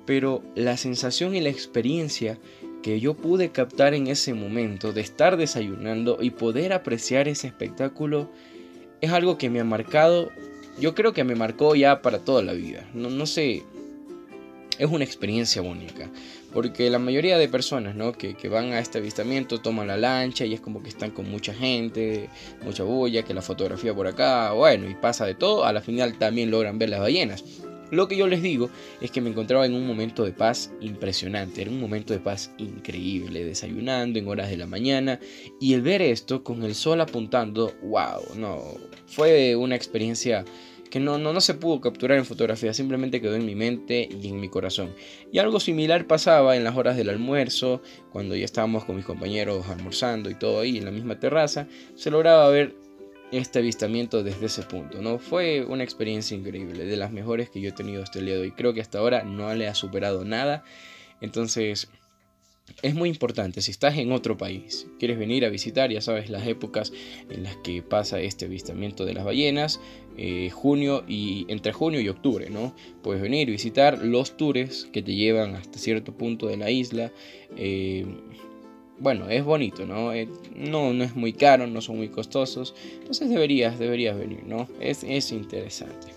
pero 0.05 0.43
la 0.55 0.77
sensación 0.77 1.35
y 1.35 1.41
la 1.41 1.49
experiencia 1.49 2.37
que 2.85 2.99
yo 2.99 3.15
pude 3.15 3.49
captar 3.49 3.95
en 3.95 4.05
ese 4.05 4.35
momento 4.35 4.93
de 4.93 5.01
estar 5.01 5.37
desayunando 5.37 6.19
y 6.21 6.29
poder 6.29 6.71
apreciar 6.71 7.27
ese 7.27 7.47
espectáculo 7.47 8.29
es 9.01 9.11
algo 9.11 9.39
que 9.39 9.49
me 9.49 9.59
ha 9.59 9.63
marcado, 9.63 10.31
yo 10.79 10.93
creo 10.93 11.11
que 11.11 11.23
me 11.23 11.33
marcó 11.33 11.73
ya 11.73 12.03
para 12.03 12.19
toda 12.19 12.43
la 12.43 12.53
vida, 12.53 12.87
no, 12.93 13.09
no 13.09 13.25
sé, 13.25 13.63
es 14.77 14.85
una 14.87 15.03
experiencia 15.03 15.63
única. 15.63 16.11
Porque 16.53 16.91
la 16.91 16.99
mayoría 16.99 17.39
de 17.39 17.49
personas 17.49 17.95
¿no? 17.95 18.13
que, 18.13 18.35
van 18.49 18.73
a 18.73 18.79
este 18.79 18.99
avistamiento 18.99 19.59
toman 19.59 19.87
la 19.87 19.97
lancha 19.97 20.45
y 20.45 20.53
es 20.53 20.61
como 20.61 20.83
que 20.83 20.89
están 20.89 21.09
con 21.09 21.27
mucha 21.27 21.55
gente, 21.55 22.29
mucha 22.63 22.83
bulla, 22.83 23.23
que 23.23 23.33
la 23.33 23.41
fotografía 23.41 23.95
por 23.95 24.05
acá, 24.05 24.51
bueno, 24.51 24.87
y 24.87 24.93
pasa 24.93 25.25
de 25.25 25.33
todo, 25.33 25.65
a 25.65 25.73
la 25.73 25.81
final 25.81 26.19
también 26.19 26.51
logran 26.51 26.77
ver 26.77 26.89
las 26.89 26.99
ballenas. 26.99 27.43
Lo 27.91 28.07
que 28.07 28.17
yo 28.17 28.27
les 28.27 28.41
digo 28.41 28.69
es 29.01 29.11
que 29.11 29.21
me 29.21 29.29
encontraba 29.29 29.65
en 29.65 29.73
un 29.73 29.85
momento 29.85 30.23
de 30.23 30.31
paz 30.31 30.71
impresionante, 30.81 31.61
era 31.61 31.71
un 31.71 31.79
momento 31.79 32.13
de 32.13 32.19
paz 32.19 32.51
increíble, 32.57 33.45
desayunando 33.45 34.17
en 34.17 34.27
horas 34.27 34.49
de 34.49 34.57
la 34.57 34.65
mañana 34.65 35.19
y 35.59 35.73
el 35.73 35.81
ver 35.81 36.01
esto 36.01 36.43
con 36.43 36.63
el 36.63 36.75
sol 36.75 37.01
apuntando, 37.01 37.73
wow, 37.83 38.35
no, 38.37 38.61
fue 39.05 39.55
una 39.55 39.75
experiencia 39.75 40.45
que 40.89 40.99
no, 40.99 41.17
no, 41.17 41.33
no 41.33 41.41
se 41.41 41.55
pudo 41.55 41.81
capturar 41.81 42.17
en 42.17 42.25
fotografía, 42.25 42.73
simplemente 42.73 43.21
quedó 43.21 43.35
en 43.35 43.45
mi 43.45 43.53
mente 43.53 44.07
y 44.09 44.29
en 44.29 44.39
mi 44.39 44.49
corazón. 44.49 44.95
Y 45.31 45.39
algo 45.39 45.59
similar 45.59 46.07
pasaba 46.07 46.55
en 46.55 46.63
las 46.63 46.77
horas 46.77 46.95
del 46.95 47.09
almuerzo, 47.09 47.81
cuando 48.11 48.35
ya 48.35 48.45
estábamos 48.45 48.85
con 48.85 48.95
mis 48.95 49.05
compañeros 49.05 49.67
almorzando 49.67 50.29
y 50.29 50.35
todo 50.35 50.61
ahí 50.61 50.77
en 50.77 50.85
la 50.85 50.91
misma 50.91 51.19
terraza, 51.19 51.67
se 51.95 52.11
lograba 52.11 52.47
ver 52.49 52.75
este 53.35 53.59
avistamiento 53.59 54.23
desde 54.23 54.45
ese 54.47 54.63
punto, 54.63 55.01
¿no? 55.01 55.19
Fue 55.19 55.65
una 55.65 55.83
experiencia 55.83 56.35
increíble, 56.35 56.85
de 56.85 56.97
las 56.97 57.11
mejores 57.11 57.49
que 57.49 57.61
yo 57.61 57.69
he 57.69 57.73
tenido 57.73 58.03
hasta 58.03 58.19
el 58.19 58.25
día 58.25 58.35
de 58.35 58.41
hoy. 58.41 58.51
Creo 58.51 58.73
que 58.73 58.81
hasta 58.81 58.99
ahora 58.99 59.23
no 59.23 59.53
le 59.53 59.67
ha 59.67 59.75
superado 59.75 60.25
nada. 60.25 60.63
Entonces, 61.21 61.89
es 62.81 62.95
muy 62.95 63.09
importante 63.09 63.61
si 63.61 63.71
estás 63.71 63.97
en 63.97 64.11
otro 64.11 64.37
país, 64.37 64.87
quieres 64.99 65.19
venir 65.19 65.45
a 65.45 65.49
visitar, 65.49 65.91
ya 65.91 66.01
sabes 66.01 66.29
las 66.29 66.47
épocas 66.47 66.91
en 67.29 67.43
las 67.43 67.55
que 67.57 67.83
pasa 67.83 68.19
este 68.19 68.45
avistamiento 68.45 69.05
de 69.05 69.13
las 69.13 69.23
ballenas, 69.23 69.79
eh, 70.17 70.49
junio 70.49 71.03
y 71.07 71.45
entre 71.47 71.73
junio 71.73 71.99
y 71.99 72.09
octubre, 72.09 72.49
¿no? 72.49 72.75
Puedes 73.03 73.21
venir, 73.21 73.49
visitar 73.51 74.03
los 74.03 74.35
tours 74.35 74.85
que 74.91 75.03
te 75.03 75.13
llevan 75.13 75.55
hasta 75.55 75.77
cierto 75.77 76.17
punto 76.17 76.47
de 76.47 76.57
la 76.57 76.71
isla. 76.71 77.11
Eh, 77.55 78.05
bueno, 78.99 79.29
es 79.29 79.43
bonito, 79.43 79.85
¿no? 79.85 80.13
Eh, 80.13 80.29
¿no? 80.55 80.93
no, 80.93 81.03
es 81.03 81.15
muy 81.15 81.33
caro, 81.33 81.67
no 81.67 81.81
son 81.81 81.97
muy 81.97 82.09
costosos, 82.09 82.75
entonces 82.93 83.29
deberías, 83.29 83.77
deberías 83.79 84.17
venir, 84.17 84.43
¿no? 84.45 84.67
Es, 84.79 85.03
es 85.03 85.31
interesante. 85.31 86.07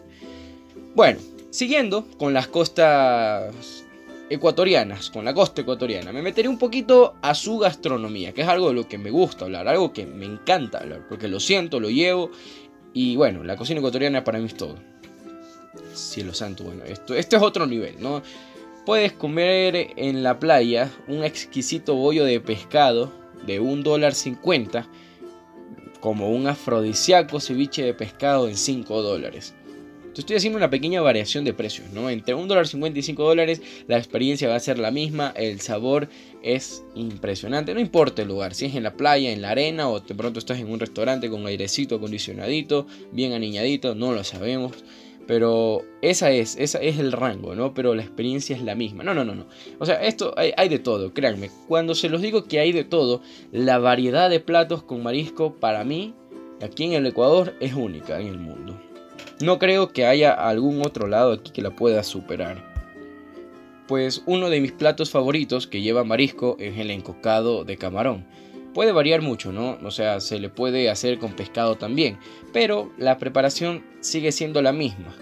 Bueno, 0.94 1.18
siguiendo 1.50 2.06
con 2.18 2.34
las 2.34 2.48
costas 2.48 3.84
ecuatorianas, 4.30 5.10
con 5.10 5.24
la 5.24 5.34
costa 5.34 5.62
ecuatoriana. 5.62 6.12
Me 6.12 6.22
meteré 6.22 6.48
un 6.48 6.58
poquito 6.58 7.14
a 7.22 7.34
su 7.34 7.58
gastronomía, 7.58 8.32
que 8.32 8.42
es 8.42 8.48
algo 8.48 8.68
de 8.68 8.74
lo 8.74 8.88
que 8.88 8.98
me 8.98 9.10
gusta 9.10 9.44
hablar, 9.44 9.68
algo 9.68 9.92
que 9.92 10.06
me 10.06 10.26
encanta 10.26 10.78
hablar, 10.78 11.06
porque 11.08 11.28
lo 11.28 11.40
siento, 11.40 11.80
lo 11.80 11.90
llevo. 11.90 12.30
Y 12.92 13.16
bueno, 13.16 13.44
la 13.44 13.56
cocina 13.56 13.78
ecuatoriana 13.78 14.24
para 14.24 14.38
mí 14.38 14.46
es 14.46 14.54
todo. 14.54 14.76
Cielo 15.94 16.34
santo, 16.34 16.64
bueno, 16.64 16.84
esto, 16.84 17.14
este 17.14 17.36
es 17.36 17.42
otro 17.42 17.66
nivel, 17.66 18.00
¿no? 18.00 18.22
Puedes 18.88 19.12
comer 19.12 19.92
en 19.96 20.22
la 20.22 20.38
playa 20.38 20.90
un 21.08 21.22
exquisito 21.22 21.94
bollo 21.94 22.24
de 22.24 22.40
pescado 22.40 23.12
de 23.46 23.60
un 23.60 23.82
dólar 23.82 24.14
cincuenta, 24.14 24.88
como 26.00 26.30
un 26.30 26.46
afrodisíaco 26.46 27.38
ceviche 27.38 27.82
de 27.82 27.92
pescado 27.92 28.48
en 28.48 28.56
5 28.56 29.02
dólares 29.02 29.54
estoy 30.20 30.36
haciendo 30.36 30.56
una 30.56 30.70
pequeña 30.70 31.00
variación 31.00 31.44
de 31.44 31.54
precios, 31.54 31.90
¿no? 31.92 32.10
Entre 32.10 32.34
$1.50 32.34 32.96
y 32.96 33.02
5 33.02 33.22
dólares 33.22 33.62
la 33.86 33.98
experiencia 33.98 34.48
va 34.48 34.56
a 34.56 34.60
ser 34.60 34.78
la 34.78 34.90
misma, 34.90 35.32
el 35.36 35.60
sabor 35.60 36.08
es 36.42 36.84
impresionante, 36.94 37.74
no 37.74 37.80
importa 37.80 38.22
el 38.22 38.28
lugar, 38.28 38.54
si 38.54 38.66
es 38.66 38.74
en 38.74 38.82
la 38.82 38.94
playa, 38.94 39.30
en 39.30 39.42
la 39.42 39.50
arena 39.50 39.88
o 39.88 40.00
de 40.00 40.14
pronto 40.14 40.38
estás 40.38 40.58
en 40.58 40.70
un 40.70 40.80
restaurante 40.80 41.30
con 41.30 41.46
airecito 41.46 41.96
acondicionadito, 41.96 42.86
bien 43.12 43.32
aniñadito, 43.32 43.94
no 43.94 44.12
lo 44.12 44.24
sabemos. 44.24 44.72
Pero 45.28 45.82
esa 46.00 46.30
es, 46.30 46.56
esa 46.56 46.78
es 46.78 46.98
el 46.98 47.12
rango, 47.12 47.54
¿no? 47.54 47.74
Pero 47.74 47.94
la 47.94 48.00
experiencia 48.00 48.56
es 48.56 48.62
la 48.62 48.74
misma. 48.74 49.04
No, 49.04 49.12
no, 49.12 49.26
no, 49.26 49.34
no. 49.34 49.44
O 49.78 49.84
sea, 49.84 50.02
esto 50.02 50.32
hay, 50.38 50.54
hay 50.56 50.70
de 50.70 50.78
todo, 50.78 51.12
créanme. 51.12 51.50
Cuando 51.68 51.94
se 51.94 52.08
los 52.08 52.22
digo 52.22 52.44
que 52.44 52.60
hay 52.60 52.72
de 52.72 52.84
todo, 52.84 53.20
la 53.52 53.78
variedad 53.78 54.30
de 54.30 54.40
platos 54.40 54.82
con 54.82 55.02
marisco 55.02 55.52
para 55.52 55.84
mí, 55.84 56.14
aquí 56.62 56.84
en 56.84 56.94
el 56.94 57.06
Ecuador, 57.06 57.54
es 57.60 57.74
única 57.74 58.18
en 58.18 58.28
el 58.28 58.38
mundo. 58.38 58.80
No 59.42 59.58
creo 59.58 59.90
que 59.90 60.06
haya 60.06 60.32
algún 60.32 60.80
otro 60.80 61.06
lado 61.06 61.32
aquí 61.32 61.52
que 61.52 61.60
la 61.60 61.76
pueda 61.76 62.02
superar. 62.04 62.64
Pues 63.86 64.22
uno 64.24 64.48
de 64.48 64.62
mis 64.62 64.72
platos 64.72 65.10
favoritos 65.10 65.66
que 65.66 65.82
lleva 65.82 66.04
marisco 66.04 66.56
es 66.58 66.78
el 66.78 66.90
encocado 66.90 67.64
de 67.64 67.76
camarón. 67.76 68.26
Puede 68.78 68.92
variar 68.92 69.22
mucho, 69.22 69.50
¿no? 69.50 69.76
O 69.82 69.90
sea, 69.90 70.20
se 70.20 70.38
le 70.38 70.50
puede 70.50 70.88
hacer 70.88 71.18
con 71.18 71.32
pescado 71.32 71.74
también, 71.74 72.16
pero 72.52 72.92
la 72.96 73.18
preparación 73.18 73.82
sigue 73.98 74.30
siendo 74.30 74.62
la 74.62 74.72
misma. 74.72 75.12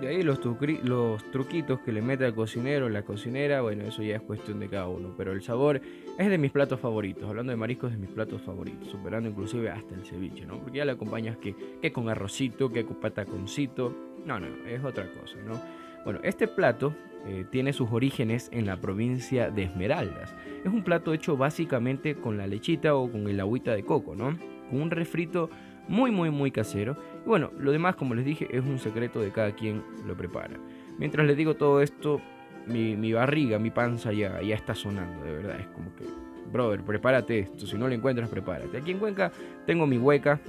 De 0.00 0.08
ahí 0.08 0.22
los, 0.22 0.40
los 0.82 1.30
truquitos 1.30 1.80
que 1.80 1.92
le 1.92 2.00
mete 2.00 2.24
al 2.24 2.34
cocinero, 2.34 2.88
la 2.88 3.02
cocinera, 3.02 3.60
bueno, 3.60 3.84
eso 3.84 4.02
ya 4.02 4.16
es 4.16 4.22
cuestión 4.22 4.60
de 4.60 4.70
cada 4.70 4.88
uno. 4.88 5.12
Pero 5.18 5.32
el 5.32 5.42
sabor 5.42 5.82
es 6.18 6.30
de 6.30 6.38
mis 6.38 6.52
platos 6.52 6.80
favoritos. 6.80 7.28
Hablando 7.28 7.50
de 7.50 7.58
mariscos, 7.58 7.92
es 7.92 8.00
de 8.00 8.06
mis 8.06 8.14
platos 8.14 8.40
favoritos. 8.40 8.88
Superando 8.88 9.28
inclusive 9.28 9.68
hasta 9.68 9.94
el 9.94 10.06
ceviche, 10.06 10.46
¿no? 10.46 10.58
Porque 10.58 10.78
ya 10.78 10.86
le 10.86 10.92
acompañas 10.92 11.36
que, 11.36 11.54
que 11.82 11.92
con 11.92 12.08
arrocito, 12.08 12.72
que 12.72 12.86
con 12.86 12.96
pataconcito. 12.96 13.94
No, 14.24 14.40
no, 14.40 14.46
es 14.66 14.82
otra 14.82 15.06
cosa, 15.20 15.36
¿no? 15.46 15.60
Bueno, 16.04 16.20
este 16.22 16.48
plato 16.48 16.94
eh, 17.26 17.44
tiene 17.50 17.72
sus 17.72 17.90
orígenes 17.90 18.48
en 18.52 18.66
la 18.66 18.76
provincia 18.76 19.50
de 19.50 19.64
Esmeraldas. 19.64 20.34
Es 20.64 20.72
un 20.72 20.82
plato 20.82 21.12
hecho 21.12 21.36
básicamente 21.36 22.14
con 22.14 22.38
la 22.38 22.46
lechita 22.46 22.94
o 22.94 23.10
con 23.10 23.28
el 23.28 23.40
agüita 23.40 23.72
de 23.72 23.84
coco, 23.84 24.14
¿no? 24.14 24.36
Con 24.70 24.80
un 24.80 24.90
refrito 24.90 25.50
muy 25.88 26.10
muy 26.10 26.30
muy 26.30 26.50
casero. 26.50 26.96
Y 27.24 27.28
bueno, 27.28 27.50
lo 27.58 27.72
demás 27.72 27.96
como 27.96 28.14
les 28.14 28.24
dije 28.24 28.48
es 28.50 28.64
un 28.64 28.78
secreto 28.78 29.20
de 29.20 29.32
cada 29.32 29.52
quien 29.52 29.82
lo 30.06 30.16
prepara. 30.16 30.56
Mientras 30.98 31.26
les 31.26 31.36
digo 31.36 31.54
todo 31.54 31.82
esto, 31.82 32.20
mi, 32.66 33.12
barriga, 33.12 33.58
mi 33.58 33.70
panza 33.70 34.12
ya, 34.12 34.40
ya 34.42 34.54
está 34.54 34.74
sonando, 34.74 35.24
de 35.24 35.32
verdad. 35.32 35.60
Es 35.60 35.66
como 35.68 35.94
que, 35.96 36.04
brother, 36.52 36.82
prepárate 36.82 37.40
esto. 37.40 37.66
Si 37.66 37.76
no 37.76 37.88
lo 37.88 37.94
encuentras, 37.94 38.28
prepárate. 38.28 38.78
Aquí 38.78 38.92
en 38.92 38.98
Cuenca 38.98 39.32
tengo 39.66 39.86
mi 39.86 39.98
hueca 39.98 40.40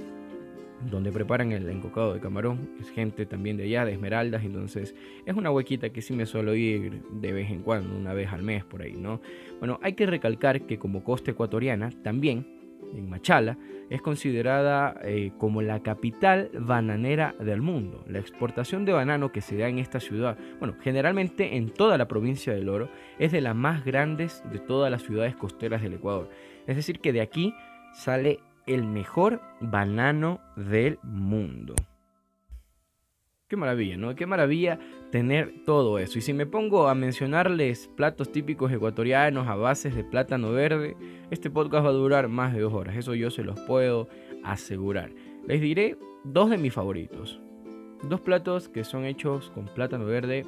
donde 0.90 1.12
preparan 1.12 1.52
el 1.52 1.68
encocado 1.68 2.14
de 2.14 2.20
camarón. 2.20 2.70
Es 2.80 2.90
gente 2.90 3.26
también 3.26 3.56
de 3.56 3.64
allá, 3.64 3.84
de 3.84 3.92
Esmeraldas. 3.92 4.44
Entonces 4.44 4.94
es 5.26 5.36
una 5.36 5.50
huequita 5.50 5.90
que 5.90 6.02
sí 6.02 6.12
me 6.14 6.26
suelo 6.26 6.54
ir 6.54 7.02
de 7.10 7.32
vez 7.32 7.50
en 7.50 7.62
cuando, 7.62 7.96
una 7.96 8.12
vez 8.14 8.32
al 8.32 8.42
mes 8.42 8.64
por 8.64 8.82
ahí, 8.82 8.94
¿no? 8.94 9.20
Bueno, 9.58 9.78
hay 9.82 9.94
que 9.94 10.06
recalcar 10.06 10.62
que 10.62 10.78
como 10.78 11.04
costa 11.04 11.30
ecuatoriana 11.30 11.90
también 12.02 12.46
en 12.94 13.08
Machala, 13.08 13.58
es 13.90 14.00
considerada 14.02 14.98
eh, 15.02 15.32
como 15.38 15.62
la 15.62 15.80
capital 15.82 16.50
bananera 16.58 17.34
del 17.38 17.62
mundo. 17.62 18.04
La 18.06 18.18
exportación 18.18 18.84
de 18.84 18.92
banano 18.92 19.32
que 19.32 19.40
se 19.40 19.56
da 19.56 19.68
en 19.68 19.78
esta 19.78 20.00
ciudad, 20.00 20.38
bueno, 20.58 20.74
generalmente 20.80 21.56
en 21.56 21.70
toda 21.70 21.98
la 21.98 22.08
provincia 22.08 22.52
del 22.52 22.68
Oro, 22.68 22.88
es 23.18 23.32
de 23.32 23.40
las 23.40 23.54
más 23.54 23.84
grandes 23.84 24.42
de 24.50 24.58
todas 24.58 24.90
las 24.90 25.02
ciudades 25.02 25.36
costeras 25.36 25.82
del 25.82 25.94
Ecuador. 25.94 26.30
Es 26.66 26.76
decir, 26.76 27.00
que 27.00 27.12
de 27.12 27.20
aquí 27.20 27.54
sale 27.94 28.40
el 28.66 28.84
mejor 28.84 29.40
banano 29.60 30.40
del 30.56 30.98
mundo. 31.02 31.74
Qué 33.48 33.56
maravilla, 33.56 33.98
¿no? 33.98 34.14
Qué 34.14 34.24
maravilla 34.24 34.78
tener 35.10 35.52
todo 35.66 35.98
eso. 35.98 36.18
Y 36.18 36.22
si 36.22 36.32
me 36.32 36.46
pongo 36.46 36.88
a 36.88 36.94
mencionarles 36.94 37.90
platos 37.96 38.32
típicos 38.32 38.72
ecuatorianos 38.72 39.46
a 39.46 39.56
bases 39.56 39.94
de 39.94 40.04
plátano 40.04 40.52
verde, 40.52 40.96
este 41.30 41.50
podcast 41.50 41.84
va 41.84 41.90
a 41.90 41.92
durar 41.92 42.28
más 42.28 42.54
de 42.54 42.60
dos 42.60 42.72
horas. 42.72 42.96
Eso 42.96 43.14
yo 43.14 43.30
se 43.30 43.44
los 43.44 43.60
puedo 43.60 44.08
asegurar. 44.42 45.10
Les 45.46 45.60
diré 45.60 45.98
dos 46.24 46.48
de 46.48 46.56
mis 46.56 46.72
favoritos. 46.72 47.40
Dos 48.04 48.22
platos 48.22 48.70
que 48.70 48.84
son 48.84 49.04
hechos 49.04 49.50
con 49.54 49.66
plátano 49.66 50.06
verde 50.06 50.46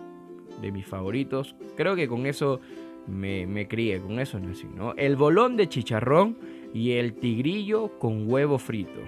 de 0.63 0.73
mis 0.73 0.87
favoritos. 0.87 1.55
Creo 1.77 1.97
que 1.97 2.09
con 2.09 2.25
eso 2.25 2.61
me, 3.07 3.47
me 3.47 3.69
crié, 3.69 4.01
con 4.01 4.19
eso 4.19 4.41
nací, 4.41 4.67
¿no? 4.67 4.95
El 4.95 5.17
bolón 5.17 5.59
de 5.59 5.69
chicharrón 5.69 6.39
y 6.75 6.93
el 6.93 7.15
tigrillo 7.15 7.99
con 8.01 8.31
huevo 8.31 8.59
frito. 8.59 9.01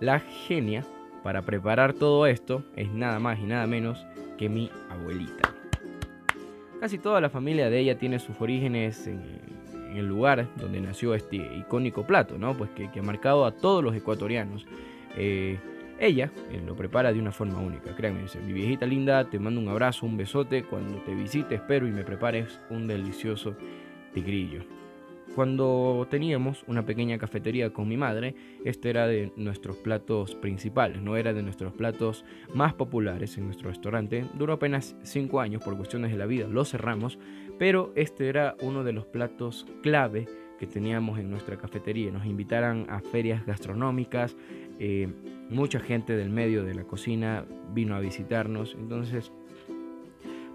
La 0.00 0.18
genia 0.18 0.84
para 1.22 1.42
preparar 1.42 1.92
todo 1.92 2.26
esto 2.26 2.64
es 2.74 2.90
nada 2.90 3.20
más 3.20 3.38
y 3.38 3.44
nada 3.44 3.66
menos 3.66 4.04
que 4.38 4.48
mi 4.48 4.70
abuelita. 4.90 5.54
Casi 6.80 6.98
toda 6.98 7.20
la 7.20 7.30
familia 7.30 7.70
de 7.70 7.78
ella 7.78 7.98
tiene 7.98 8.18
sus 8.18 8.40
orígenes 8.40 9.06
en, 9.06 9.52
el 9.94 10.08
lugar 10.08 10.48
donde 10.56 10.80
nació 10.80 11.14
este 11.14 11.36
icónico 11.36 12.06
plato, 12.06 12.38
¿no? 12.38 12.56
Pues 12.56 12.70
que, 12.70 12.88
ha 12.98 13.02
marcado 13.02 13.44
a 13.44 13.52
todos 13.52 13.84
los 13.84 13.94
ecuatorianos. 13.94 14.66
Eh, 15.18 15.58
ella 15.98 16.30
eh, 16.50 16.62
lo 16.66 16.74
prepara 16.74 17.12
de 17.12 17.20
una 17.20 17.30
forma 17.30 17.58
única, 17.58 17.94
créanme, 17.94 18.22
dice, 18.22 18.40
mi 18.40 18.54
viejita 18.54 18.86
linda, 18.86 19.28
te 19.28 19.38
mando 19.38 19.60
un 19.60 19.68
abrazo, 19.68 20.06
un 20.06 20.16
besote, 20.16 20.64
cuando 20.64 20.96
te 21.02 21.14
visite 21.14 21.56
espero 21.56 21.86
y 21.86 21.90
me 21.90 22.04
prepares 22.04 22.58
un 22.70 22.86
delicioso 22.86 23.54
tigrillo. 24.14 24.64
Cuando 25.34 26.06
teníamos 26.10 26.62
una 26.66 26.84
pequeña 26.84 27.16
cafetería 27.16 27.72
con 27.72 27.88
mi 27.88 27.96
madre, 27.96 28.34
este 28.66 28.90
era 28.90 29.06
de 29.06 29.32
nuestros 29.36 29.78
platos 29.78 30.34
principales, 30.34 31.00
no 31.00 31.16
era 31.16 31.32
de 31.32 31.42
nuestros 31.42 31.72
platos 31.72 32.26
más 32.52 32.74
populares 32.74 33.38
en 33.38 33.46
nuestro 33.46 33.70
restaurante. 33.70 34.26
Duró 34.34 34.52
apenas 34.52 34.94
5 35.02 35.40
años 35.40 35.62
por 35.64 35.74
cuestiones 35.78 36.10
de 36.10 36.18
la 36.18 36.26
vida, 36.26 36.46
lo 36.48 36.66
cerramos, 36.66 37.18
pero 37.58 37.92
este 37.96 38.28
era 38.28 38.56
uno 38.60 38.84
de 38.84 38.92
los 38.92 39.06
platos 39.06 39.66
clave 39.82 40.26
que 40.58 40.66
teníamos 40.66 41.18
en 41.18 41.30
nuestra 41.30 41.56
cafetería. 41.56 42.12
Nos 42.12 42.26
invitaran 42.26 42.86
a 42.90 43.00
ferias 43.00 43.46
gastronómicas, 43.46 44.36
eh, 44.78 45.08
mucha 45.48 45.80
gente 45.80 46.14
del 46.14 46.28
medio 46.28 46.62
de 46.62 46.74
la 46.74 46.84
cocina 46.84 47.46
vino 47.72 47.96
a 47.96 48.00
visitarnos, 48.00 48.76
entonces 48.78 49.32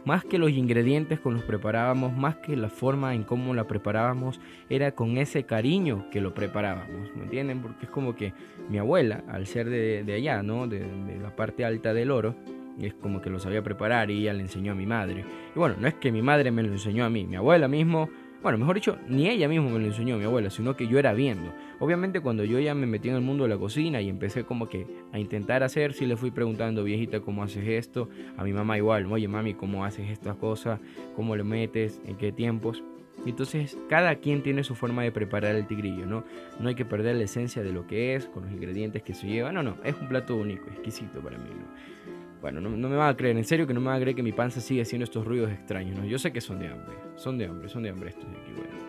más 0.08 0.24
que 0.24 0.38
los 0.38 0.52
ingredientes 0.52 1.20
con 1.20 1.34
los 1.34 1.44
preparábamos, 1.44 2.16
más 2.16 2.38
que 2.38 2.56
la 2.56 2.70
forma 2.70 3.14
en 3.14 3.26
cómo 3.26 3.54
la 3.54 3.68
preparábamos, 3.68 4.40
era 4.70 4.94
con 4.94 5.18
ese 5.18 5.44
cariño 5.44 6.10
que 6.10 6.22
lo 6.22 6.34
preparábamos, 6.34 7.14
¿me 7.14 7.24
entienden? 7.24 7.62
Porque 7.62 7.88
es 7.88 7.92
como 7.92 8.16
que 8.16 8.32
mi 8.70 8.78
abuela, 8.78 9.26
al 9.28 9.46
ser 9.48 9.70
de, 9.70 10.14
allá, 10.14 10.42
¿no? 10.44 10.66
De, 10.66 10.80
de, 10.80 11.20
la 11.20 11.36
parte 11.36 11.66
alta 11.66 11.94
del 11.94 12.12
oro, 12.12 12.36
es 12.80 12.94
como 12.94 13.20
que 13.20 13.30
lo 13.30 13.38
sabía 13.38 13.62
preparar 13.62 14.10
y 14.10 14.22
ella 14.22 14.34
le 14.34 14.44
enseñó 14.44 14.72
a 14.72 14.76
mi 14.76 14.86
madre. 14.86 15.26
Y 15.54 15.60
bueno, 15.60 15.76
no 15.78 15.90
es 15.90 15.96
que 15.96 16.10
mi 16.10 16.22
madre 16.22 16.52
me 16.52 16.64
lo 16.64 16.72
enseñó 16.72 17.04
a 17.04 17.10
mí, 17.10 17.28
mi 17.28 17.36
abuela 17.36 17.68
mismo 17.68 18.10
bueno, 18.42 18.58
mejor 18.58 18.76
dicho, 18.76 18.98
ni 19.08 19.28
ella 19.28 19.48
misma 19.48 19.70
me 19.70 19.80
lo 19.80 19.86
enseñó 19.86 20.18
mi 20.18 20.24
abuela, 20.24 20.50
sino 20.50 20.76
que 20.76 20.88
yo 20.88 21.00
era 21.00 21.14
viendo. 21.14 21.54
Obviamente 21.80 22.22
cuando 22.22 22.44
yo 22.44 22.60
ya 22.60 22.76
me 22.76 22.86
metí 22.86 23.10
en 23.10 23.16
el 23.16 23.22
mundo 23.22 23.44
de 23.44 23.50
la 23.50 23.58
cocina 23.58 24.02
y 24.02 24.10
empecé 24.10 24.44
como 24.44 24.70
que 24.70 24.86
a 25.12 25.20
intentar 25.20 25.64
hacer, 25.64 25.94
sí 25.94 26.06
le 26.06 26.16
fui 26.16 26.32
preguntando, 26.32 26.84
viejita, 26.84 27.20
¿cómo 27.20 27.44
haces 27.44 27.68
esto? 27.68 28.10
A 28.38 28.44
mi 28.44 28.54
mamá 28.54 28.78
igual, 28.78 29.12
oye 29.12 29.28
mami, 29.28 29.54
¿cómo 29.54 29.86
haces 29.86 30.10
esta 30.10 30.36
cosa? 30.36 30.80
¿Cómo 31.16 31.36
le 31.36 31.44
metes? 31.44 32.02
¿En 32.06 32.16
qué 32.16 32.32
tiempos? 32.32 32.84
Entonces, 33.26 33.78
cada 33.90 34.16
quien 34.16 34.44
tiene 34.44 34.64
su 34.64 34.76
forma 34.76 35.04
de 35.04 35.12
preparar 35.12 35.56
el 35.56 35.66
tigrillo, 35.66 36.06
¿no? 36.06 36.24
No 36.60 36.70
hay 36.70 36.76
que 36.76 36.86
perder 36.86 37.16
la 37.16 37.24
esencia 37.24 37.64
de 37.64 37.74
lo 37.74 37.88
que 37.88 38.16
es, 38.16 38.28
con 38.28 38.44
los 38.44 38.52
ingredientes 38.52 39.04
que 39.04 39.14
se 39.14 39.28
lleva. 39.28 39.52
No, 39.52 39.64
no, 39.64 39.78
es 39.84 39.96
un 40.00 40.08
plato 40.08 40.36
único, 40.36 40.70
exquisito 40.70 41.20
para 41.20 41.38
mí, 41.38 41.50
¿no? 41.50 42.17
Bueno, 42.42 42.62
no, 42.62 42.70
me 42.70 42.96
van 42.96 43.10
a 43.10 43.18
creer, 43.18 43.36
en 43.36 43.44
serio 43.44 43.66
que 43.66 43.74
no 43.74 43.82
me 43.82 43.88
van 43.88 43.98
a 43.98 44.00
creer 44.00 44.16
que 44.16 44.24
mi 44.24 44.32
panza 44.32 44.62
sigue 44.62 44.82
haciendo 44.82 45.06
estos 45.06 45.26
ruidos 45.26 45.52
extraños, 45.52 45.98
¿no? 45.98 46.06
Yo 46.06 46.20
sé 46.20 46.32
que 46.32 46.42
son 46.42 46.60
de 46.60 46.68
hambre, 46.68 46.96
son 47.16 47.38
de 47.38 47.46
hambre, 47.46 47.68
son 47.68 47.84
de 47.84 47.90
hambre 47.90 48.10
estos 48.10 48.30
de 48.30 48.38
aquí, 48.38 48.52
bueno. 48.56 48.88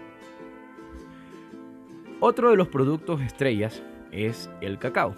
Otro 2.21 2.51
de 2.51 2.57
los 2.57 2.69
productos 2.69 3.23
estrellas 3.23 3.83
es 4.13 4.51
el 4.61 4.79
cacao, 4.79 5.15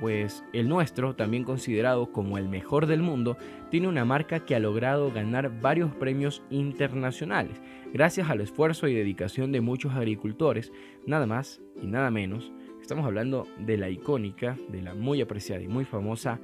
pues 0.00 0.42
el 0.52 0.68
nuestro, 0.68 1.14
también 1.14 1.44
considerado 1.44 2.10
como 2.10 2.36
el 2.36 2.48
mejor 2.48 2.86
del 2.86 3.02
mundo, 3.02 3.36
tiene 3.70 3.86
una 3.86 4.04
marca 4.04 4.40
que 4.40 4.56
ha 4.56 4.58
logrado 4.58 5.12
ganar 5.12 5.60
varios 5.60 5.94
premios 5.94 6.42
internacionales, 6.50 7.60
gracias 7.92 8.28
al 8.28 8.40
esfuerzo 8.40 8.88
y 8.88 8.94
dedicación 8.94 9.52
de 9.52 9.60
muchos 9.60 9.92
agricultores, 9.92 10.72
nada 11.06 11.26
más 11.26 11.60
y 11.80 11.86
nada 11.86 12.10
menos. 12.10 12.50
Estamos 12.80 13.06
hablando 13.06 13.46
de 13.60 13.76
la 13.76 13.90
icónica, 13.90 14.58
de 14.68 14.82
la 14.82 14.94
muy 14.94 15.20
apreciada 15.20 15.62
y 15.62 15.68
muy 15.68 15.84
famosa 15.84 16.40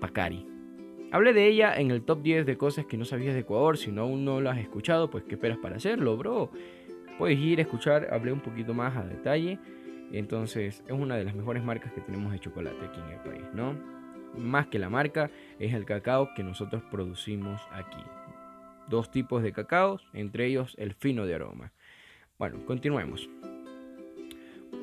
Pacari. 0.00 0.51
Hablé 1.12 1.34
de 1.34 1.46
ella 1.46 1.74
en 1.76 1.90
el 1.90 2.04
top 2.04 2.22
10 2.22 2.46
de 2.46 2.56
cosas 2.56 2.86
que 2.86 2.96
no 2.96 3.04
sabías 3.04 3.34
de 3.34 3.40
Ecuador. 3.40 3.76
Si 3.76 3.92
no 3.92 4.00
aún 4.00 4.24
no 4.24 4.40
lo 4.40 4.48
has 4.48 4.56
escuchado, 4.56 5.10
pues 5.10 5.24
¿qué 5.24 5.34
esperas 5.34 5.58
para 5.58 5.76
hacerlo, 5.76 6.16
bro? 6.16 6.50
Puedes 7.18 7.38
ir 7.38 7.58
a 7.58 7.62
escuchar, 7.62 8.08
hablé 8.10 8.32
un 8.32 8.40
poquito 8.40 8.72
más 8.72 8.96
a 8.96 9.04
detalle. 9.04 9.58
Entonces, 10.10 10.82
es 10.86 10.92
una 10.92 11.16
de 11.16 11.24
las 11.24 11.34
mejores 11.34 11.62
marcas 11.62 11.92
que 11.92 12.00
tenemos 12.00 12.32
de 12.32 12.38
chocolate 12.38 12.86
aquí 12.86 12.98
en 12.98 13.08
el 13.08 13.20
país, 13.20 13.44
¿no? 13.52 13.76
Más 14.38 14.68
que 14.68 14.78
la 14.78 14.88
marca, 14.88 15.30
es 15.58 15.74
el 15.74 15.84
cacao 15.84 16.30
que 16.34 16.42
nosotros 16.42 16.82
producimos 16.90 17.60
aquí. 17.72 18.02
Dos 18.88 19.10
tipos 19.10 19.42
de 19.42 19.52
cacao, 19.52 20.00
entre 20.14 20.46
ellos 20.46 20.74
el 20.78 20.94
fino 20.94 21.26
de 21.26 21.34
aroma. 21.34 21.72
Bueno, 22.38 22.64
continuemos. 22.64 23.28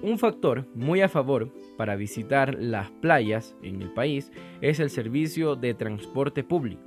Un 0.01 0.17
factor 0.17 0.65
muy 0.75 1.01
a 1.01 1.09
favor 1.09 1.51
para 1.77 1.97
visitar 1.97 2.55
las 2.57 2.89
playas 2.89 3.55
en 3.61 3.81
el 3.81 3.91
país 3.91 4.31
es 4.61 4.79
el 4.79 4.89
servicio 4.89 5.57
de 5.57 5.73
transporte 5.73 6.41
público. 6.43 6.83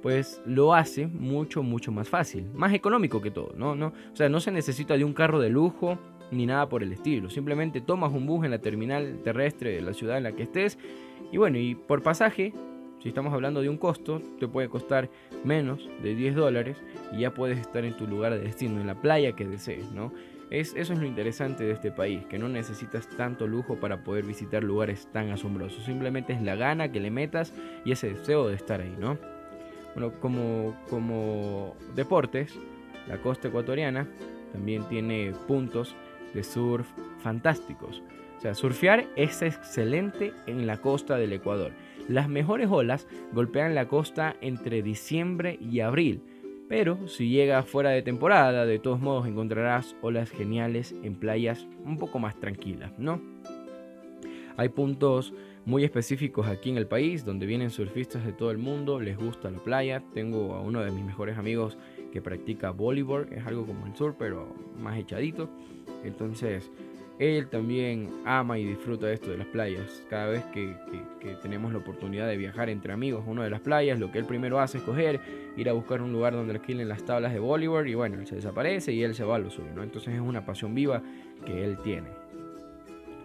Pues 0.00 0.40
lo 0.46 0.72
hace 0.72 1.08
mucho, 1.08 1.64
mucho 1.64 1.90
más 1.90 2.08
fácil, 2.08 2.50
más 2.54 2.72
económico 2.72 3.20
que 3.20 3.32
todo, 3.32 3.52
¿no? 3.56 3.72
o 3.72 4.16
sea, 4.16 4.28
no 4.28 4.40
se 4.40 4.50
necesita 4.52 4.96
de 4.96 5.04
un 5.04 5.12
carro 5.12 5.40
de 5.40 5.48
lujo 5.48 5.98
ni 6.30 6.46
nada 6.46 6.68
por 6.68 6.84
el 6.84 6.92
estilo. 6.92 7.30
Simplemente 7.30 7.80
tomas 7.80 8.12
un 8.12 8.26
bus 8.26 8.44
en 8.44 8.52
la 8.52 8.60
terminal 8.60 9.20
terrestre 9.24 9.72
de 9.72 9.82
la 9.82 9.92
ciudad 9.92 10.16
en 10.16 10.24
la 10.24 10.32
que 10.32 10.44
estés. 10.44 10.78
Y 11.32 11.38
bueno, 11.38 11.58
y 11.58 11.74
por 11.74 12.02
pasaje, 12.02 12.52
si 13.02 13.08
estamos 13.08 13.32
hablando 13.32 13.60
de 13.60 13.68
un 13.68 13.76
costo, 13.76 14.22
te 14.38 14.46
puede 14.46 14.68
costar 14.68 15.10
menos 15.44 15.88
de 16.02 16.14
10 16.14 16.36
dólares 16.36 16.76
y 17.12 17.20
ya 17.20 17.34
puedes 17.34 17.58
estar 17.58 17.84
en 17.84 17.96
tu 17.96 18.06
lugar 18.06 18.32
de 18.32 18.40
destino, 18.40 18.80
en 18.80 18.86
la 18.86 19.00
playa 19.00 19.32
que 19.32 19.46
desees, 19.46 19.90
¿no? 19.92 20.12
Es, 20.52 20.74
eso 20.76 20.92
es 20.92 20.98
lo 20.98 21.06
interesante 21.06 21.64
de 21.64 21.72
este 21.72 21.90
país, 21.90 22.26
que 22.26 22.38
no 22.38 22.46
necesitas 22.46 23.08
tanto 23.16 23.46
lujo 23.46 23.76
para 23.76 24.04
poder 24.04 24.26
visitar 24.26 24.62
lugares 24.62 25.08
tan 25.10 25.30
asombrosos. 25.30 25.82
Simplemente 25.82 26.34
es 26.34 26.42
la 26.42 26.56
gana 26.56 26.92
que 26.92 27.00
le 27.00 27.10
metas 27.10 27.54
y 27.86 27.92
ese 27.92 28.12
deseo 28.12 28.48
de 28.48 28.56
estar 28.56 28.82
ahí, 28.82 28.94
¿no? 29.00 29.16
Bueno, 29.94 30.12
como, 30.20 30.76
como 30.90 31.74
deportes, 31.94 32.54
la 33.08 33.16
costa 33.16 33.48
ecuatoriana 33.48 34.06
también 34.52 34.86
tiene 34.90 35.32
puntos 35.48 35.96
de 36.34 36.44
surf 36.44 36.86
fantásticos. 37.22 38.02
O 38.36 38.40
sea, 38.42 38.54
surfear 38.54 39.06
es 39.16 39.40
excelente 39.40 40.34
en 40.46 40.66
la 40.66 40.76
costa 40.76 41.16
del 41.16 41.32
Ecuador. 41.32 41.72
Las 42.08 42.28
mejores 42.28 42.68
olas 42.70 43.06
golpean 43.32 43.74
la 43.74 43.88
costa 43.88 44.36
entre 44.42 44.82
diciembre 44.82 45.56
y 45.62 45.80
abril 45.80 46.22
pero 46.72 47.06
si 47.06 47.28
llega 47.28 47.62
fuera 47.64 47.90
de 47.90 48.00
temporada, 48.00 48.64
de 48.64 48.78
todos 48.78 48.98
modos 48.98 49.26
encontrarás 49.26 49.94
olas 50.00 50.30
geniales 50.30 50.94
en 51.02 51.16
playas 51.16 51.66
un 51.84 51.98
poco 51.98 52.18
más 52.18 52.40
tranquilas, 52.40 52.98
¿no? 52.98 53.20
Hay 54.56 54.70
puntos 54.70 55.34
muy 55.66 55.84
específicos 55.84 56.46
aquí 56.46 56.70
en 56.70 56.78
el 56.78 56.86
país 56.86 57.26
donde 57.26 57.44
vienen 57.44 57.68
surfistas 57.68 58.24
de 58.24 58.32
todo 58.32 58.50
el 58.50 58.56
mundo, 58.56 59.00
les 59.00 59.18
gusta 59.18 59.50
la 59.50 59.58
playa. 59.58 60.02
Tengo 60.14 60.54
a 60.54 60.62
uno 60.62 60.80
de 60.80 60.90
mis 60.90 61.04
mejores 61.04 61.36
amigos 61.36 61.76
que 62.10 62.22
practica 62.22 62.70
voleibol, 62.70 63.28
es 63.30 63.46
algo 63.46 63.66
como 63.66 63.86
el 63.86 63.94
surf, 63.94 64.16
pero 64.18 64.56
más 64.80 64.98
echadito. 64.98 65.50
Entonces, 66.04 66.70
él 67.18 67.48
también 67.48 68.10
ama 68.24 68.58
y 68.58 68.64
disfruta 68.64 69.10
esto 69.12 69.30
de 69.30 69.38
las 69.38 69.46
playas. 69.46 70.02
Cada 70.08 70.26
vez 70.26 70.44
que, 70.46 70.74
tenemos 71.42 71.72
la 71.72 71.78
oportunidad 71.78 72.26
de 72.26 72.36
viajar 72.36 72.68
entre 72.68 72.92
amigos 72.92 73.24
a 73.26 73.30
una 73.30 73.44
de 73.44 73.50
las 73.50 73.60
playas, 73.60 73.98
lo 73.98 74.10
que 74.10 74.18
él 74.18 74.24
primero 74.24 74.60
hace 74.60 74.78
es 74.78 74.84
coger, 74.84 75.20
ir 75.56 75.68
a 75.68 75.72
buscar 75.72 76.02
un 76.02 76.12
lugar 76.12 76.32
donde 76.32 76.54
alquilen 76.54 76.88
las 76.88 77.04
tablas 77.04 77.32
de 77.32 77.38
voleibol 77.38 77.88
y 77.88 77.94
bueno, 77.94 78.18
él 78.18 78.26
se 78.26 78.36
desaparece 78.36 78.92
y 78.92 79.02
él 79.02 79.14
se 79.14 79.24
va 79.24 79.36
a 79.36 79.38
lo 79.38 79.50
suyo, 79.50 79.70
¿no? 79.74 79.82
Entonces 79.82 80.14
es 80.14 80.20
una 80.20 80.44
pasión 80.44 80.74
viva 80.74 81.02
que 81.44 81.64
él 81.64 81.78
tiene. 81.82 82.08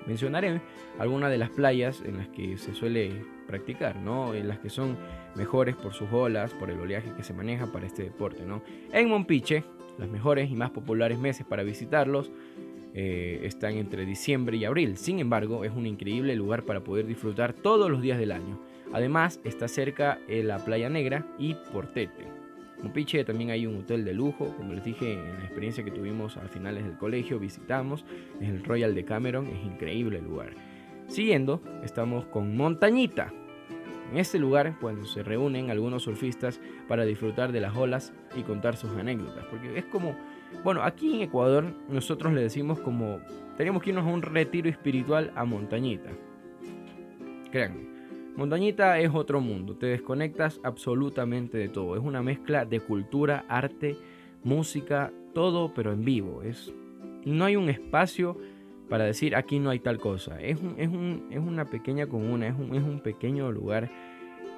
Mencionaré 0.05 0.61
algunas 0.99 1.29
de 1.29 1.37
las 1.37 1.49
playas 1.49 2.01
en 2.05 2.17
las 2.17 2.27
que 2.29 2.57
se 2.57 2.73
suele 2.73 3.11
practicar, 3.45 3.97
¿no? 3.97 4.33
En 4.33 4.47
las 4.47 4.59
que 4.59 4.69
son 4.69 4.97
mejores 5.35 5.75
por 5.75 5.93
sus 5.93 6.11
olas, 6.11 6.53
por 6.53 6.69
el 6.69 6.79
oleaje 6.79 7.11
que 7.15 7.23
se 7.23 7.33
maneja 7.33 7.71
para 7.71 7.85
este 7.85 8.03
deporte, 8.03 8.45
¿no? 8.45 8.61
En 8.93 9.09
Mompiche, 9.09 9.63
las 9.97 10.09
mejores 10.09 10.49
y 10.49 10.55
más 10.55 10.69
populares 10.71 11.17
meses 11.19 11.45
para 11.45 11.63
visitarlos 11.63 12.31
eh, 12.99 13.41
están 13.43 13.75
entre 13.75 14.07
diciembre 14.07 14.57
y 14.57 14.65
abril. 14.65 14.97
Sin 14.97 15.19
embargo, 15.19 15.63
es 15.63 15.71
un 15.71 15.85
increíble 15.85 16.35
lugar 16.35 16.63
para 16.63 16.83
poder 16.83 17.05
disfrutar 17.05 17.53
todos 17.53 17.91
los 17.91 18.01
días 18.01 18.17
del 18.17 18.31
año. 18.31 18.59
Además, 18.91 19.39
está 19.43 19.67
cerca 19.67 20.17
de 20.27 20.41
la 20.41 20.57
Playa 20.65 20.89
Negra 20.89 21.23
y 21.37 21.53
Portete. 21.71 22.25
En 22.83 23.25
también 23.25 23.51
hay 23.51 23.67
un 23.67 23.77
hotel 23.77 24.03
de 24.03 24.15
lujo, 24.15 24.51
como 24.57 24.73
les 24.73 24.83
dije 24.83 25.13
en 25.13 25.37
la 25.37 25.43
experiencia 25.43 25.83
que 25.83 25.91
tuvimos 25.91 26.37
a 26.37 26.47
finales 26.47 26.85
del 26.85 26.97
colegio, 26.97 27.37
visitamos, 27.37 28.03
el 28.41 28.63
Royal 28.63 28.95
de 28.95 29.05
Cameron, 29.05 29.45
es 29.45 29.63
increíble 29.63 30.17
el 30.17 30.25
lugar. 30.25 30.53
Siguiendo, 31.05 31.61
estamos 31.83 32.25
con 32.25 32.57
Montañita. 32.57 33.31
En 34.11 34.17
este 34.17 34.39
lugar, 34.39 34.75
cuando 34.81 35.05
se 35.05 35.21
reúnen 35.21 35.69
algunos 35.69 36.01
surfistas 36.01 36.59
para 36.87 37.05
disfrutar 37.05 37.51
de 37.51 37.61
las 37.61 37.75
olas 37.75 38.11
y 38.35 38.41
contar 38.41 38.75
sus 38.75 38.89
anécdotas, 38.91 39.45
porque 39.51 39.77
es 39.77 39.85
como 39.85 40.15
bueno, 40.63 40.83
aquí 40.83 41.15
en 41.15 41.21
Ecuador 41.21 41.65
nosotros 41.89 42.33
le 42.33 42.41
decimos 42.41 42.79
como 42.79 43.19
tenemos 43.57 43.81
que 43.81 43.89
irnos 43.89 44.05
a 44.05 44.09
un 44.09 44.21
retiro 44.21 44.69
espiritual 44.69 45.31
a 45.35 45.45
Montañita. 45.45 46.09
Créanme, 47.51 47.87
Montañita 48.35 48.99
es 48.99 49.09
otro 49.13 49.41
mundo, 49.41 49.75
te 49.75 49.87
desconectas 49.87 50.59
absolutamente 50.63 51.57
de 51.57 51.69
todo. 51.69 51.95
Es 51.95 52.03
una 52.03 52.21
mezcla 52.21 52.65
de 52.65 52.79
cultura, 52.79 53.45
arte, 53.47 53.97
música, 54.43 55.11
todo 55.33 55.73
pero 55.73 55.91
en 55.91 56.05
vivo. 56.05 56.43
Es, 56.43 56.71
no 57.25 57.45
hay 57.45 57.55
un 57.55 57.69
espacio 57.69 58.37
para 58.89 59.05
decir 59.05 59.35
aquí 59.35 59.59
no 59.59 59.69
hay 59.69 59.79
tal 59.79 59.97
cosa. 59.97 60.39
Es, 60.39 60.59
es, 60.77 60.89
es 61.31 61.39
una 61.39 61.65
pequeña 61.65 62.07
comuna, 62.07 62.47
es 62.47 62.55
un, 62.55 62.75
es 62.75 62.83
un 62.83 62.99
pequeño 62.99 63.51
lugar 63.51 63.89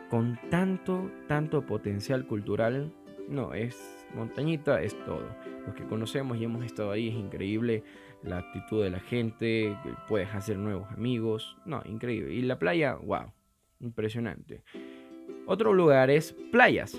con 0.10 0.40
tanto, 0.50 1.10
tanto 1.28 1.66
potencial 1.66 2.26
cultural. 2.28 2.92
No, 3.30 3.54
es 3.54 4.08
Montañita 4.16 4.82
es 4.82 4.98
todo. 5.06 5.28
Los 5.66 5.76
que 5.76 5.86
conocemos 5.86 6.38
y 6.38 6.44
hemos 6.44 6.66
estado 6.66 6.92
ahí 6.92 7.10
es 7.10 7.16
increíble 7.16 7.84
la 8.24 8.40
actitud 8.40 8.84
de 8.84 8.90
la 8.90 9.00
gente, 9.00 9.78
puedes 10.08 10.34
hacer 10.34 10.58
nuevos 10.58 10.90
amigos, 10.92 11.56
no, 11.66 11.82
increíble. 11.86 12.34
Y 12.34 12.42
la 12.42 12.58
playa, 12.58 12.96
wow, 12.96 13.32
impresionante. 13.80 14.64
Otro 15.46 15.74
lugar 15.74 16.10
es 16.10 16.34
playas. 16.52 16.98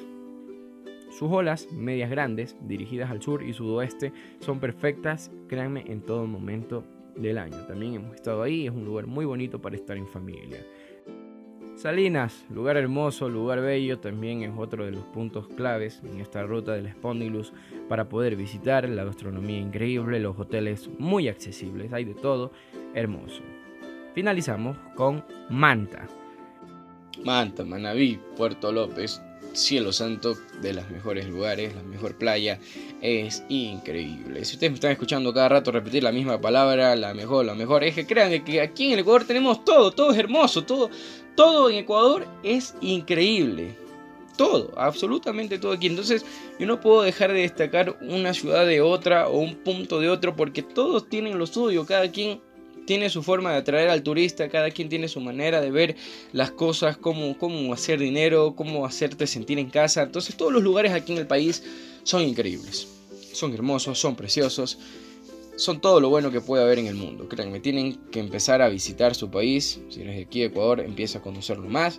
Sus 1.10 1.30
olas, 1.30 1.66
medias 1.72 2.10
grandes, 2.10 2.56
dirigidas 2.62 3.10
al 3.10 3.20
sur 3.20 3.42
y 3.42 3.52
sudoeste, 3.52 4.12
son 4.38 4.60
perfectas, 4.60 5.30
créanme, 5.48 5.84
en 5.88 6.00
todo 6.02 6.26
momento 6.26 6.84
del 7.16 7.38
año. 7.38 7.56
También 7.66 7.94
hemos 7.94 8.14
estado 8.14 8.42
ahí, 8.42 8.66
es 8.66 8.72
un 8.72 8.84
lugar 8.84 9.06
muy 9.06 9.24
bonito 9.24 9.60
para 9.60 9.74
estar 9.74 9.96
en 9.96 10.06
familia. 10.06 10.64
Salinas, 11.80 12.44
lugar 12.50 12.76
hermoso, 12.76 13.30
lugar 13.30 13.62
bello, 13.62 13.98
también 13.98 14.42
es 14.42 14.52
otro 14.54 14.84
de 14.84 14.90
los 14.90 15.02
puntos 15.02 15.48
claves 15.48 16.02
en 16.04 16.20
esta 16.20 16.42
ruta 16.42 16.72
del 16.72 16.92
Spondylus 16.92 17.54
para 17.88 18.06
poder 18.06 18.36
visitar, 18.36 18.86
la 18.86 19.02
gastronomía 19.02 19.56
increíble, 19.56 20.20
los 20.20 20.38
hoteles 20.38 20.90
muy 20.98 21.26
accesibles, 21.28 21.90
hay 21.94 22.04
de 22.04 22.12
todo, 22.12 22.52
hermoso. 22.92 23.40
Finalizamos 24.14 24.76
con 24.94 25.24
Manta. 25.48 26.06
Manta, 27.24 27.64
Manabí, 27.64 28.20
Puerto 28.36 28.72
López, 28.72 29.22
cielo 29.54 29.90
santo, 29.90 30.36
de 30.60 30.74
los 30.74 30.90
mejores 30.90 31.26
lugares, 31.28 31.74
la 31.74 31.82
mejor 31.82 32.16
playa, 32.16 32.58
es 33.00 33.42
increíble. 33.48 34.44
Si 34.44 34.54
ustedes 34.54 34.72
me 34.72 34.74
están 34.74 34.92
escuchando 34.92 35.32
cada 35.32 35.48
rato 35.48 35.72
repetir 35.72 36.02
la 36.02 36.12
misma 36.12 36.40
palabra, 36.40 36.94
la 36.96 37.14
mejor, 37.14 37.46
la 37.46 37.54
mejor, 37.54 37.84
es 37.84 37.94
que 37.94 38.06
crean 38.06 38.44
que 38.44 38.60
aquí 38.60 38.88
en 38.88 38.92
el 38.92 38.98
Ecuador 39.00 39.24
tenemos 39.24 39.64
todo, 39.64 39.90
todo 39.92 40.12
es 40.12 40.18
hermoso, 40.18 40.64
todo, 40.64 40.90
todo 41.40 41.70
en 41.70 41.76
Ecuador 41.76 42.26
es 42.42 42.74
increíble. 42.82 43.74
Todo, 44.36 44.74
absolutamente 44.76 45.58
todo 45.58 45.72
aquí. 45.72 45.86
Entonces 45.86 46.22
yo 46.58 46.66
no 46.66 46.82
puedo 46.82 47.00
dejar 47.00 47.32
de 47.32 47.40
destacar 47.40 47.96
una 48.02 48.34
ciudad 48.34 48.66
de 48.66 48.82
otra 48.82 49.26
o 49.26 49.38
un 49.38 49.54
punto 49.54 50.00
de 50.00 50.10
otro 50.10 50.36
porque 50.36 50.62
todos 50.62 51.08
tienen 51.08 51.38
lo 51.38 51.46
suyo, 51.46 51.86
cada 51.86 52.12
quien 52.12 52.42
tiene 52.86 53.08
su 53.08 53.22
forma 53.22 53.52
de 53.52 53.56
atraer 53.56 53.88
al 53.88 54.02
turista, 54.02 54.50
cada 54.50 54.70
quien 54.70 54.90
tiene 54.90 55.08
su 55.08 55.18
manera 55.22 55.62
de 55.62 55.70
ver 55.70 55.96
las 56.32 56.50
cosas, 56.50 56.98
cómo, 56.98 57.38
cómo 57.38 57.72
hacer 57.72 57.98
dinero, 57.98 58.54
cómo 58.54 58.84
hacerte 58.84 59.26
sentir 59.26 59.58
en 59.58 59.70
casa. 59.70 60.02
Entonces 60.02 60.36
todos 60.36 60.52
los 60.52 60.62
lugares 60.62 60.92
aquí 60.92 61.12
en 61.12 61.18
el 61.18 61.26
país 61.26 61.62
son 62.02 62.20
increíbles, 62.20 62.86
son 63.32 63.54
hermosos, 63.54 63.98
son 63.98 64.14
preciosos, 64.14 64.78
son 65.60 65.78
todo 65.78 66.00
lo 66.00 66.08
bueno 66.08 66.30
que 66.30 66.40
puede 66.40 66.62
haber 66.62 66.78
en 66.78 66.86
el 66.86 66.94
mundo. 66.94 67.28
Créanme, 67.28 67.60
tienen 67.60 67.96
que 68.10 68.18
empezar 68.18 68.62
a 68.62 68.68
visitar 68.70 69.14
su 69.14 69.30
país. 69.30 69.78
Si 69.90 70.00
eres 70.00 70.16
de 70.16 70.22
aquí 70.22 70.40
de 70.40 70.46
Ecuador, 70.46 70.80
empieza 70.80 71.18
a 71.18 71.22
conocerlo 71.22 71.68
más. 71.68 71.98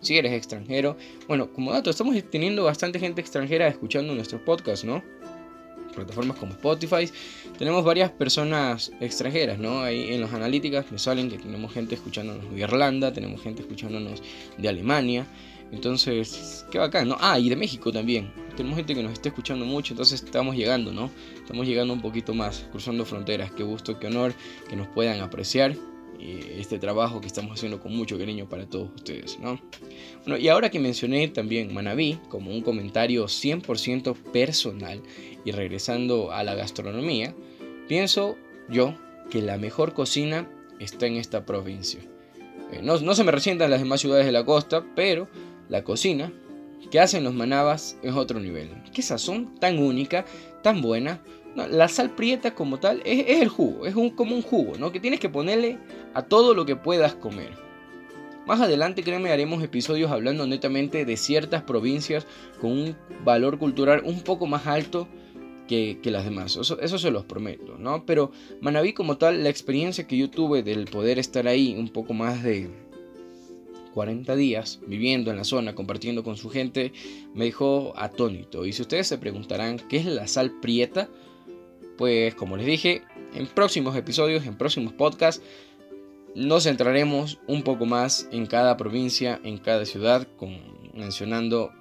si 0.00 0.18
eres 0.18 0.32
extranjero. 0.32 0.96
Bueno, 1.26 1.50
como 1.52 1.72
dato, 1.72 1.88
estamos 1.88 2.14
teniendo 2.30 2.64
bastante 2.64 3.00
gente 3.00 3.22
extranjera 3.22 3.66
escuchando 3.66 4.14
nuestros 4.14 4.42
podcasts, 4.42 4.84
¿no? 4.84 5.02
Plataformas 5.94 6.36
como 6.36 6.52
Spotify. 6.52 7.10
Tenemos 7.58 7.82
varias 7.82 8.10
personas 8.10 8.92
extranjeras, 9.00 9.58
¿no? 9.58 9.80
Ahí 9.80 10.12
en 10.12 10.20
las 10.20 10.34
analíticas 10.34 10.92
me 10.92 10.98
salen 10.98 11.30
que 11.30 11.38
tenemos 11.38 11.72
gente 11.72 11.94
escuchándonos 11.94 12.52
de 12.52 12.60
Irlanda, 12.60 13.12
tenemos 13.12 13.40
gente 13.40 13.62
escuchándonos 13.62 14.22
de 14.58 14.68
Alemania. 14.68 15.26
Entonces, 15.72 16.64
qué 16.70 16.78
bacán, 16.78 17.08
¿no? 17.08 17.16
Ah, 17.20 17.38
y 17.38 17.48
de 17.48 17.56
México 17.56 17.92
también. 17.92 18.32
Tenemos 18.56 18.76
gente 18.76 18.94
que 18.94 19.02
nos 19.02 19.12
está 19.12 19.28
escuchando 19.28 19.64
mucho, 19.64 19.92
entonces 19.92 20.22
estamos 20.22 20.56
llegando, 20.56 20.92
¿no? 20.92 21.10
Estamos 21.36 21.66
llegando 21.66 21.92
un 21.92 22.00
poquito 22.00 22.34
más, 22.34 22.66
cruzando 22.70 23.04
fronteras. 23.04 23.52
Qué 23.52 23.62
gusto, 23.62 23.98
qué 23.98 24.08
honor 24.08 24.34
que 24.68 24.76
nos 24.76 24.88
puedan 24.88 25.20
apreciar 25.20 25.76
este 26.20 26.78
trabajo 26.78 27.20
que 27.20 27.26
estamos 27.26 27.52
haciendo 27.52 27.80
con 27.80 27.94
mucho 27.96 28.18
cariño 28.18 28.48
para 28.48 28.66
todos 28.66 28.90
ustedes, 28.96 29.38
¿no? 29.38 29.60
Bueno, 30.26 30.36
y 30.38 30.48
ahora 30.48 30.70
que 30.70 30.80
mencioné 30.80 31.28
también 31.28 31.72
Manabí 31.72 32.18
como 32.28 32.50
un 32.50 32.62
comentario 32.62 33.26
100% 33.26 34.14
personal 34.32 35.00
y 35.44 35.52
regresando 35.52 36.32
a 36.32 36.42
la 36.42 36.54
gastronomía, 36.54 37.34
pienso 37.86 38.36
yo 38.68 38.94
que 39.30 39.42
la 39.42 39.58
mejor 39.58 39.94
cocina 39.94 40.50
está 40.80 41.06
en 41.06 41.16
esta 41.16 41.46
provincia. 41.46 42.00
Eh, 42.72 42.80
no, 42.82 42.98
no 42.98 43.14
se 43.14 43.24
me 43.24 43.32
resientan 43.32 43.70
las 43.70 43.80
demás 43.80 44.00
ciudades 44.00 44.26
de 44.26 44.32
la 44.32 44.44
costa, 44.44 44.84
pero 44.94 45.28
la 45.68 45.84
cocina 45.84 46.32
que 46.90 47.00
hacen 47.00 47.24
los 47.24 47.34
manabas 47.34 47.98
es 48.02 48.14
otro 48.14 48.40
nivel. 48.40 48.70
Qué 48.92 49.02
sazón 49.02 49.54
tan 49.58 49.78
única, 49.78 50.24
tan 50.62 50.80
buena, 50.80 51.20
la 51.54 51.88
sal 51.88 52.10
prieta 52.10 52.54
como 52.54 52.78
tal 52.78 53.02
es, 53.04 53.40
el 53.42 53.48
jugo, 53.48 53.86
es 53.86 53.94
un, 53.94 54.10
como 54.10 54.34
un 54.34 54.42
jugo, 54.42 54.78
¿no? 54.78 54.92
Que 54.92 55.00
tienes 55.00 55.20
que 55.20 55.28
ponerle 55.28 55.78
a 56.14 56.22
todo 56.22 56.54
lo 56.54 56.64
que 56.66 56.76
puedas 56.76 57.14
comer. 57.14 57.50
Más 58.46 58.60
adelante, 58.60 59.02
créeme, 59.02 59.30
haremos 59.30 59.62
episodios 59.62 60.10
hablando 60.10 60.46
netamente 60.46 61.04
de 61.04 61.16
ciertas 61.16 61.62
provincias 61.62 62.26
con 62.60 62.72
un 62.72 62.96
valor 63.24 63.58
cultural 63.58 64.02
un 64.04 64.22
poco 64.22 64.46
más 64.46 64.66
alto 64.66 65.08
que, 65.66 66.00
las 66.04 66.24
demás. 66.24 66.56
Eso, 66.56 66.80
eso, 66.80 66.98
se 66.98 67.10
los 67.10 67.26
prometo, 67.26 67.76
¿no? 67.78 68.06
Pero 68.06 68.30
Manabí 68.62 68.94
como 68.94 69.18
tal, 69.18 69.42
la 69.42 69.50
experiencia 69.50 70.06
que 70.06 70.16
yo 70.16 70.30
tuve 70.30 70.62
del 70.62 70.86
poder 70.86 71.18
estar 71.18 71.46
ahí 71.46 71.76
un 71.78 71.90
poco 71.90 72.14
más 72.14 72.42
de 72.42 72.70
40 73.94 74.36
días 74.36 74.80
viviendo 74.86 75.30
en 75.30 75.36
la 75.36 75.44
zona, 75.44 75.74
compartiendo 75.74 76.22
con 76.24 76.36
su 76.36 76.50
gente, 76.50 76.92
me 77.34 77.46
dejó 77.46 77.92
atónito. 77.96 78.64
Y 78.64 78.72
si 78.72 78.82
ustedes 78.82 79.06
se 79.06 79.18
preguntarán 79.18 79.78
qué 79.88 79.98
es 79.98 80.06
la 80.06 80.26
sal 80.26 80.52
prieta, 80.60 81.08
pues 81.96 82.34
como 82.34 82.56
les 82.56 82.66
dije, 82.66 83.02
en 83.34 83.46
próximos 83.48 83.96
episodios, 83.96 84.46
en 84.46 84.56
próximos 84.56 84.92
podcasts, 84.92 85.42
nos 86.34 86.64
centraremos 86.64 87.40
un 87.46 87.62
poco 87.62 87.86
más 87.86 88.28
en 88.30 88.46
cada 88.46 88.76
provincia, 88.76 89.40
en 89.42 89.58
cada 89.58 89.84
ciudad, 89.84 90.26
con, 90.36 90.56
mencionando 90.94 91.72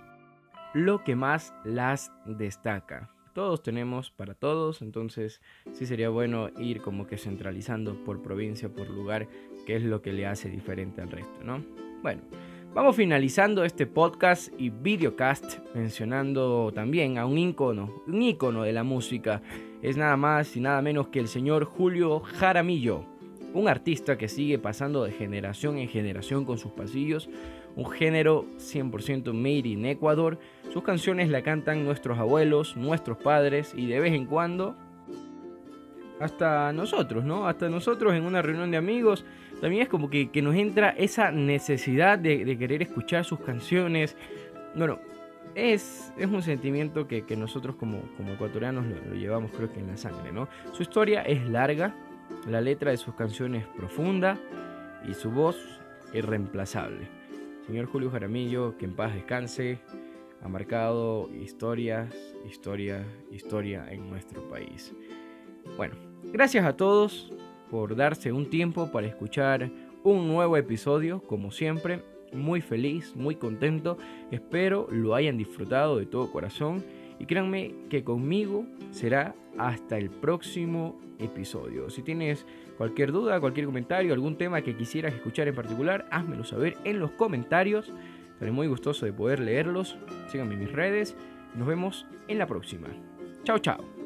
lo 0.73 1.03
que 1.03 1.15
más 1.15 1.53
las 1.63 2.11
destaca. 2.25 3.09
Todos 3.33 3.61
tenemos 3.61 4.09
para 4.09 4.33
todos, 4.33 4.81
entonces 4.81 5.41
sí 5.71 5.85
sería 5.85 6.09
bueno 6.09 6.49
ir 6.57 6.81
como 6.81 7.05
que 7.05 7.17
centralizando 7.17 8.03
por 8.03 8.23
provincia, 8.23 8.69
por 8.69 8.89
lugar, 8.89 9.27
qué 9.65 9.75
es 9.75 9.83
lo 9.83 10.01
que 10.01 10.13
le 10.13 10.25
hace 10.25 10.49
diferente 10.49 11.01
al 11.01 11.11
resto, 11.11 11.43
¿no? 11.43 11.63
Bueno, 12.01 12.21
Vamos 12.77 12.95
finalizando 12.95 13.63
este 13.63 13.87
podcast 13.87 14.53
y 14.55 14.69
videocast 14.69 15.57
mencionando 15.73 16.71
también 16.71 17.17
a 17.17 17.25
un 17.25 17.35
ícono, 17.35 18.03
un 18.05 18.21
ícono 18.21 18.61
de 18.61 18.71
la 18.71 18.83
música. 18.83 19.41
Es 19.81 19.97
nada 19.97 20.15
más 20.15 20.55
y 20.55 20.59
nada 20.59 20.79
menos 20.83 21.07
que 21.07 21.19
el 21.19 21.27
señor 21.27 21.63
Julio 21.63 22.19
Jaramillo, 22.19 23.03
un 23.55 23.67
artista 23.67 24.15
que 24.15 24.27
sigue 24.27 24.59
pasando 24.59 25.03
de 25.03 25.11
generación 25.11 25.79
en 25.79 25.89
generación 25.89 26.45
con 26.45 26.59
sus 26.59 26.71
pasillos, 26.71 27.31
un 27.75 27.89
género 27.89 28.45
100% 28.57 29.33
made 29.33 29.69
in 29.69 29.85
Ecuador. 29.85 30.37
Sus 30.71 30.83
canciones 30.83 31.29
la 31.29 31.41
cantan 31.41 31.83
nuestros 31.83 32.19
abuelos, 32.19 32.77
nuestros 32.77 33.17
padres 33.17 33.73
y 33.75 33.87
de 33.87 33.99
vez 33.99 34.13
en 34.13 34.27
cuando 34.27 34.75
hasta 36.19 36.71
nosotros, 36.73 37.23
¿no? 37.23 37.47
Hasta 37.47 37.69
nosotros 37.69 38.13
en 38.13 38.23
una 38.23 38.43
reunión 38.43 38.69
de 38.69 38.77
amigos 38.77 39.25
también 39.61 39.83
es 39.83 39.89
como 39.89 40.09
que, 40.09 40.29
nos 40.41 40.55
entra 40.55 40.89
esa 40.89 41.31
necesidad 41.31 42.19
de, 42.19 42.57
querer 42.57 42.81
escuchar 42.81 43.25
sus 43.25 43.39
canciones. 43.39 44.15
Bueno, 44.75 44.99
es, 45.55 46.13
es 46.17 46.27
un 46.27 46.41
sentimiento 46.43 47.07
que, 47.07 47.23
nosotros 47.35 47.75
como, 47.75 48.01
como 48.15 48.33
ecuatorianos 48.33 48.85
lo, 48.85 49.15
llevamos 49.15 49.51
creo 49.51 49.71
que 49.71 49.79
en 49.79 49.87
la 49.87 49.97
sangre, 49.97 50.31
¿no? 50.31 50.47
Su 50.71 50.83
historia 50.83 51.21
es 51.23 51.47
larga, 51.49 51.95
la 52.47 52.61
letra 52.61 52.91
de 52.91 52.97
sus 52.97 53.15
canciones 53.15 53.65
profunda 53.75 54.37
y 55.07 55.13
su 55.13 55.31
voz 55.31 55.57
irreemplazable. 56.13 57.07
Señor 57.65 57.87
Julio 57.87 58.11
Jaramillo, 58.11 58.77
que 58.77 58.85
en 58.85 58.95
paz 58.95 59.13
descanse, 59.13 59.79
ha 60.41 60.47
marcado 60.47 61.29
historias, 61.33 62.13
historia, 62.47 63.05
historia 63.31 63.87
en 63.89 64.09
nuestro 64.09 64.47
país. 64.47 64.93
Bueno, 65.75 65.95
gracias 66.31 66.63
a 66.65 66.77
todos 66.77 67.33
por 67.69 67.95
darse 67.95 68.31
un 68.31 68.49
tiempo 68.49 68.91
para 68.91 69.07
escuchar 69.07 69.69
un 70.03 70.27
nuevo 70.27 70.57
episodio, 70.57 71.21
como 71.21 71.51
siempre. 71.51 72.01
Muy 72.33 72.61
feliz, 72.61 73.15
muy 73.15 73.35
contento. 73.35 73.97
Espero 74.31 74.87
lo 74.91 75.15
hayan 75.15 75.37
disfrutado 75.37 75.97
de 75.97 76.05
todo 76.05 76.31
corazón. 76.31 76.83
Y 77.19 77.25
créanme 77.25 77.73
que 77.89 78.03
conmigo 78.03 78.65
será 78.91 79.35
hasta 79.57 79.97
el 79.97 80.09
próximo 80.09 80.99
episodio. 81.19 81.89
Si 81.89 82.03
tienes 82.03 82.45
cualquier 82.77 83.11
duda, 83.11 83.39
cualquier 83.39 83.65
comentario, 83.65 84.13
algún 84.13 84.37
tema 84.37 84.61
que 84.61 84.75
quisieras 84.75 85.13
escuchar 85.13 85.47
en 85.47 85.55
particular, 85.55 86.05
házmelo 86.11 86.43
saber 86.43 86.77
en 86.83 86.99
los 86.99 87.11
comentarios. 87.11 87.91
Estaré 88.33 88.51
muy 88.51 88.67
gustoso 88.67 89.05
de 89.05 89.13
poder 89.13 89.39
leerlos. 89.39 89.97
Síganme 90.27 90.53
en 90.53 90.59
mis 90.59 90.71
redes. 90.71 91.15
Nos 91.55 91.67
vemos 91.67 92.05
en 92.27 92.37
la 92.37 92.45
próxima. 92.45 92.87
Chao, 93.43 93.57
chao. 93.57 93.96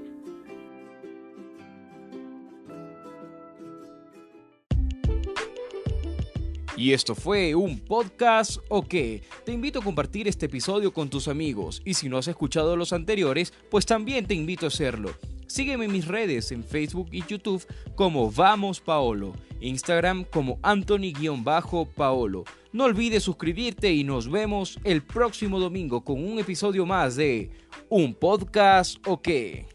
Y 6.81 6.93
esto 6.93 7.13
fue 7.13 7.53
un 7.53 7.77
podcast 7.77 8.57
o 8.67 8.81
qué. 8.81 9.21
Te 9.45 9.51
invito 9.51 9.77
a 9.77 9.83
compartir 9.83 10.27
este 10.27 10.47
episodio 10.47 10.91
con 10.91 11.11
tus 11.11 11.27
amigos 11.27 11.79
y 11.85 11.93
si 11.93 12.09
no 12.09 12.17
has 12.17 12.27
escuchado 12.27 12.75
los 12.75 12.91
anteriores, 12.91 13.53
pues 13.69 13.85
también 13.85 14.25
te 14.25 14.33
invito 14.33 14.65
a 14.65 14.69
hacerlo. 14.69 15.11
Sígueme 15.45 15.85
en 15.85 15.91
mis 15.91 16.07
redes 16.07 16.51
en 16.51 16.63
Facebook 16.63 17.09
y 17.11 17.23
YouTube 17.23 17.63
como 17.93 18.31
Vamos 18.31 18.81
Paolo, 18.81 19.35
Instagram 19.59 20.23
como 20.23 20.57
Anthony-Paolo. 20.63 22.45
No 22.73 22.85
olvides 22.85 23.21
suscribirte 23.21 23.93
y 23.93 24.03
nos 24.03 24.27
vemos 24.27 24.79
el 24.83 25.03
próximo 25.03 25.59
domingo 25.59 26.03
con 26.03 26.23
un 26.23 26.39
episodio 26.39 26.87
más 26.87 27.15
de 27.15 27.51
Un 27.89 28.15
podcast 28.15 28.97
o 29.05 29.21
qué. 29.21 29.70